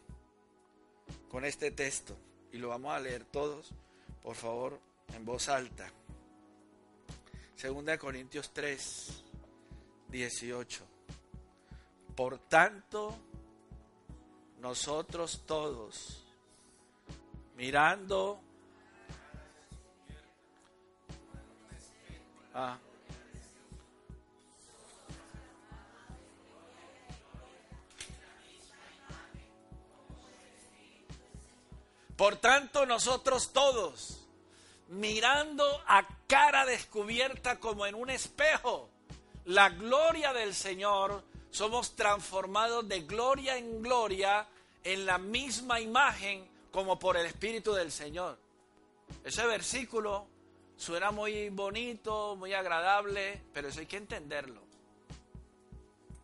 con 1.30 1.44
este 1.44 1.70
texto 1.70 2.16
y 2.52 2.58
lo 2.58 2.68
vamos 2.68 2.92
a 2.94 3.00
leer 3.00 3.24
todos, 3.24 3.72
por 4.22 4.36
favor, 4.36 4.78
en 5.14 5.24
voz 5.24 5.48
alta. 5.48 5.90
Segunda 7.56 7.92
de 7.92 7.98
Corintios 7.98 8.52
3, 8.52 9.24
18. 10.10 10.84
Por 12.14 12.38
tanto, 12.38 13.16
nosotros 14.60 15.44
todos, 15.46 16.22
mirando 17.56 18.43
Ah. 22.54 22.78
Por 32.16 32.36
tanto, 32.36 32.86
nosotros 32.86 33.52
todos, 33.52 34.24
mirando 34.88 35.64
a 35.86 36.06
cara 36.28 36.64
descubierta 36.64 37.58
como 37.58 37.86
en 37.86 37.96
un 37.96 38.08
espejo, 38.08 38.88
la 39.46 39.68
gloria 39.70 40.32
del 40.32 40.54
Señor, 40.54 41.24
somos 41.50 41.96
transformados 41.96 42.88
de 42.88 43.00
gloria 43.00 43.56
en 43.56 43.82
gloria 43.82 44.46
en 44.84 45.06
la 45.06 45.18
misma 45.18 45.80
imagen 45.80 46.48
como 46.70 46.98
por 46.98 47.16
el 47.16 47.26
Espíritu 47.26 47.72
del 47.72 47.90
Señor. 47.90 48.38
Ese 49.24 49.44
versículo 49.46 50.28
suena 50.76 51.10
muy 51.10 51.50
bonito, 51.50 52.36
muy 52.36 52.52
agradable, 52.52 53.40
pero 53.52 53.68
eso 53.68 53.80
hay 53.80 53.86
que 53.86 53.96
entenderlo. 53.96 54.62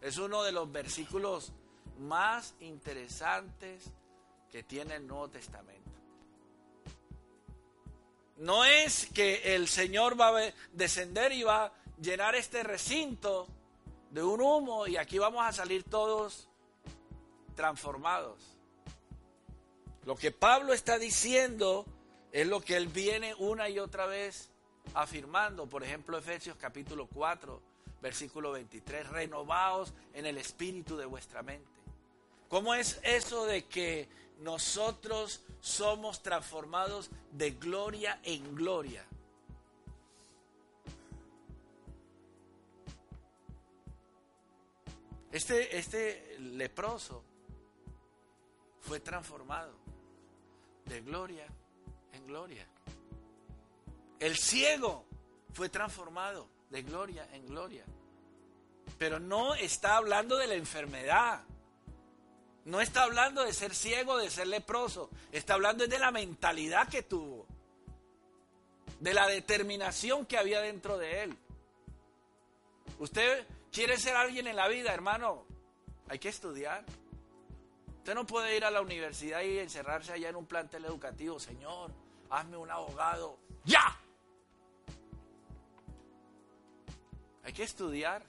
Es 0.00 0.18
uno 0.18 0.42
de 0.42 0.52
los 0.52 0.70
versículos 0.70 1.52
más 1.98 2.54
interesantes 2.60 3.90
que 4.50 4.62
tiene 4.62 4.96
el 4.96 5.06
Nuevo 5.06 5.28
Testamento. 5.28 5.90
No 8.38 8.64
es 8.64 9.06
que 9.14 9.54
el 9.54 9.68
Señor 9.68 10.18
va 10.18 10.38
a 10.38 10.52
descender 10.72 11.32
y 11.32 11.42
va 11.42 11.66
a 11.66 11.72
llenar 12.00 12.34
este 12.34 12.62
recinto 12.62 13.46
de 14.10 14.22
un 14.22 14.40
humo 14.40 14.86
y 14.86 14.96
aquí 14.96 15.18
vamos 15.18 15.44
a 15.46 15.52
salir 15.52 15.84
todos 15.84 16.48
transformados. 17.54 18.56
Lo 20.06 20.16
que 20.16 20.30
Pablo 20.30 20.72
está 20.72 20.98
diciendo 20.98 21.84
es 22.32 22.46
lo 22.46 22.60
que 22.60 22.76
él 22.76 22.88
viene 22.88 23.34
una 23.34 23.68
y 23.68 23.78
otra 23.78 24.06
vez 24.06 24.50
afirmando. 24.94 25.66
Por 25.66 25.82
ejemplo, 25.82 26.16
Efesios 26.16 26.56
capítulo 26.56 27.06
4, 27.06 27.60
versículo 28.00 28.52
23, 28.52 29.08
renovaos 29.08 29.92
en 30.14 30.26
el 30.26 30.38
espíritu 30.38 30.96
de 30.96 31.06
vuestra 31.06 31.42
mente. 31.42 31.68
¿Cómo 32.48 32.74
es 32.74 33.00
eso 33.02 33.46
de 33.46 33.64
que 33.66 34.08
nosotros 34.40 35.42
somos 35.60 36.22
transformados 36.22 37.10
de 37.32 37.52
gloria 37.52 38.20
en 38.24 38.54
gloria? 38.54 39.04
Este, 45.32 45.78
este 45.78 46.36
leproso 46.40 47.22
fue 48.80 48.98
transformado 48.98 49.72
de 50.86 51.00
gloria 51.02 51.46
en 52.12 52.26
gloria. 52.26 52.66
El 54.18 54.36
ciego 54.36 55.04
fue 55.52 55.68
transformado 55.68 56.46
de 56.70 56.82
gloria 56.82 57.26
en 57.32 57.46
gloria. 57.46 57.84
Pero 58.98 59.18
no 59.18 59.54
está 59.54 59.96
hablando 59.96 60.36
de 60.36 60.46
la 60.46 60.54
enfermedad. 60.54 61.42
No 62.64 62.80
está 62.80 63.04
hablando 63.04 63.42
de 63.44 63.52
ser 63.52 63.74
ciego, 63.74 64.18
de 64.18 64.30
ser 64.30 64.46
leproso. 64.46 65.10
Está 65.32 65.54
hablando 65.54 65.86
de 65.86 65.98
la 65.98 66.10
mentalidad 66.10 66.88
que 66.88 67.02
tuvo. 67.02 67.46
De 69.00 69.14
la 69.14 69.26
determinación 69.26 70.26
que 70.26 70.36
había 70.36 70.60
dentro 70.60 70.98
de 70.98 71.22
él. 71.22 71.36
Usted 72.98 73.46
quiere 73.72 73.96
ser 73.96 74.14
alguien 74.14 74.46
en 74.46 74.56
la 74.56 74.68
vida, 74.68 74.92
hermano. 74.92 75.46
Hay 76.08 76.18
que 76.18 76.28
estudiar. 76.28 76.84
Usted 78.00 78.14
no 78.14 78.26
puede 78.26 78.56
ir 78.56 78.64
a 78.64 78.70
la 78.70 78.80
universidad 78.80 79.42
y 79.42 79.58
encerrarse 79.58 80.14
allá 80.14 80.30
en 80.30 80.36
un 80.36 80.46
plantel 80.46 80.86
educativo. 80.86 81.38
Señor, 81.38 81.92
hazme 82.30 82.56
un 82.56 82.70
abogado. 82.70 83.38
¡Ya! 83.66 84.00
Hay 87.44 87.52
que 87.52 87.62
estudiar. 87.62 88.22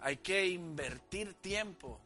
Hay 0.00 0.16
que 0.16 0.46
invertir 0.46 1.34
tiempo. 1.34 2.00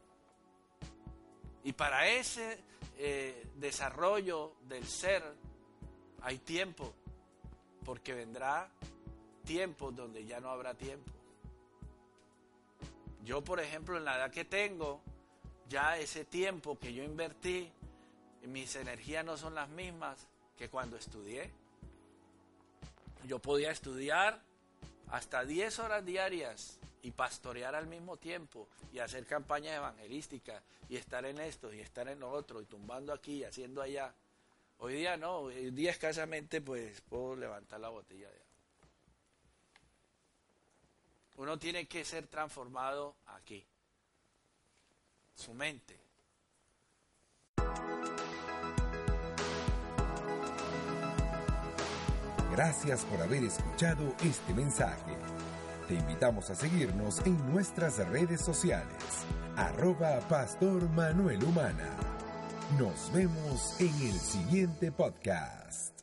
Y 1.63 1.73
para 1.75 2.09
ese 2.09 2.59
eh, 2.99 3.47
desarrollo 3.55 4.57
del 4.63 4.85
ser 4.89 5.23
hay 6.23 6.39
tiempo. 6.39 6.93
Porque 7.85 8.15
vendrá 8.15 8.69
tiempo 9.45 9.93
donde 9.93 10.25
ya 10.25 10.41
no 10.41 10.49
habrá 10.49 10.75
tiempo. 10.75 11.13
Yo, 13.23 13.45
por 13.45 13.61
ejemplo, 13.61 13.97
en 13.97 14.05
la 14.05 14.17
edad 14.17 14.33
que 14.33 14.45
tengo, 14.45 15.01
ya 15.75 15.99
ese 15.99 16.25
tiempo 16.25 16.79
que 16.79 16.95
yo 16.95 17.03
invertí, 17.03 17.69
mis 18.43 18.77
energías 18.77 19.25
no 19.25 19.37
son 19.37 19.57
las 19.57 19.69
mismas 19.69 20.29
que 20.57 20.69
cuando 20.69 20.97
estudié. 20.97 21.51
Yo 23.27 23.41
podía 23.41 23.73
estudiar 23.73 24.41
hasta 25.09 25.45
10 25.45 25.81
horas 25.81 26.07
diarias 26.07 26.79
y 27.03 27.11
pastorear 27.11 27.75
al 27.75 27.89
mismo 27.89 28.17
tiempo 28.19 28.69
y 28.93 29.01
hacer 29.01 29.27
campañas 29.27 29.75
evangelísticas 29.75 30.63
y 30.89 30.95
estar 30.95 31.25
en 31.25 31.41
esto 31.41 31.75
y 31.75 31.81
estar 31.81 32.07
en 32.07 32.21
lo 32.21 32.31
otro 32.31 32.63
y 32.63 32.67
tumbando 32.67 33.13
aquí 33.13 33.39
y 33.39 33.45
haciendo 33.45 33.83
allá. 33.83 34.15
Hoy 34.79 34.95
día 34.95 35.17
no, 35.17 35.39
hoy 35.39 35.73
día 35.73 35.91
escasamente 35.91 36.61
pues 36.61 37.01
puedo 37.01 37.35
levantar 37.35 37.81
la 37.81 37.89
botella 37.89 38.29
de 38.29 38.37
agua. 38.37 38.55
Uno 41.39 41.59
tiene 41.59 41.89
que 41.89 42.05
ser 42.05 42.29
transformado 42.29 43.17
aquí 43.27 43.67
su 45.35 45.53
mente. 45.55 46.01
Gracias 52.53 53.05
por 53.07 53.21
haber 53.21 53.43
escuchado 53.43 54.15
este 54.23 54.55
mensaje. 54.55 55.17
Te 55.89 55.95
invitamos 55.95 56.51
a 56.51 56.55
seguirnos 56.55 57.19
en 57.27 57.53
nuestras 57.53 57.99
redes 58.09 58.41
sociales. 58.41 58.95
Arroba 59.57 60.21
Pastor 60.29 60.89
Manuel 60.91 61.43
Humana. 61.43 61.91
Nos 62.79 63.13
vemos 63.13 63.81
en 63.81 63.95
el 64.03 64.15
siguiente 64.15 64.93
podcast. 64.93 65.94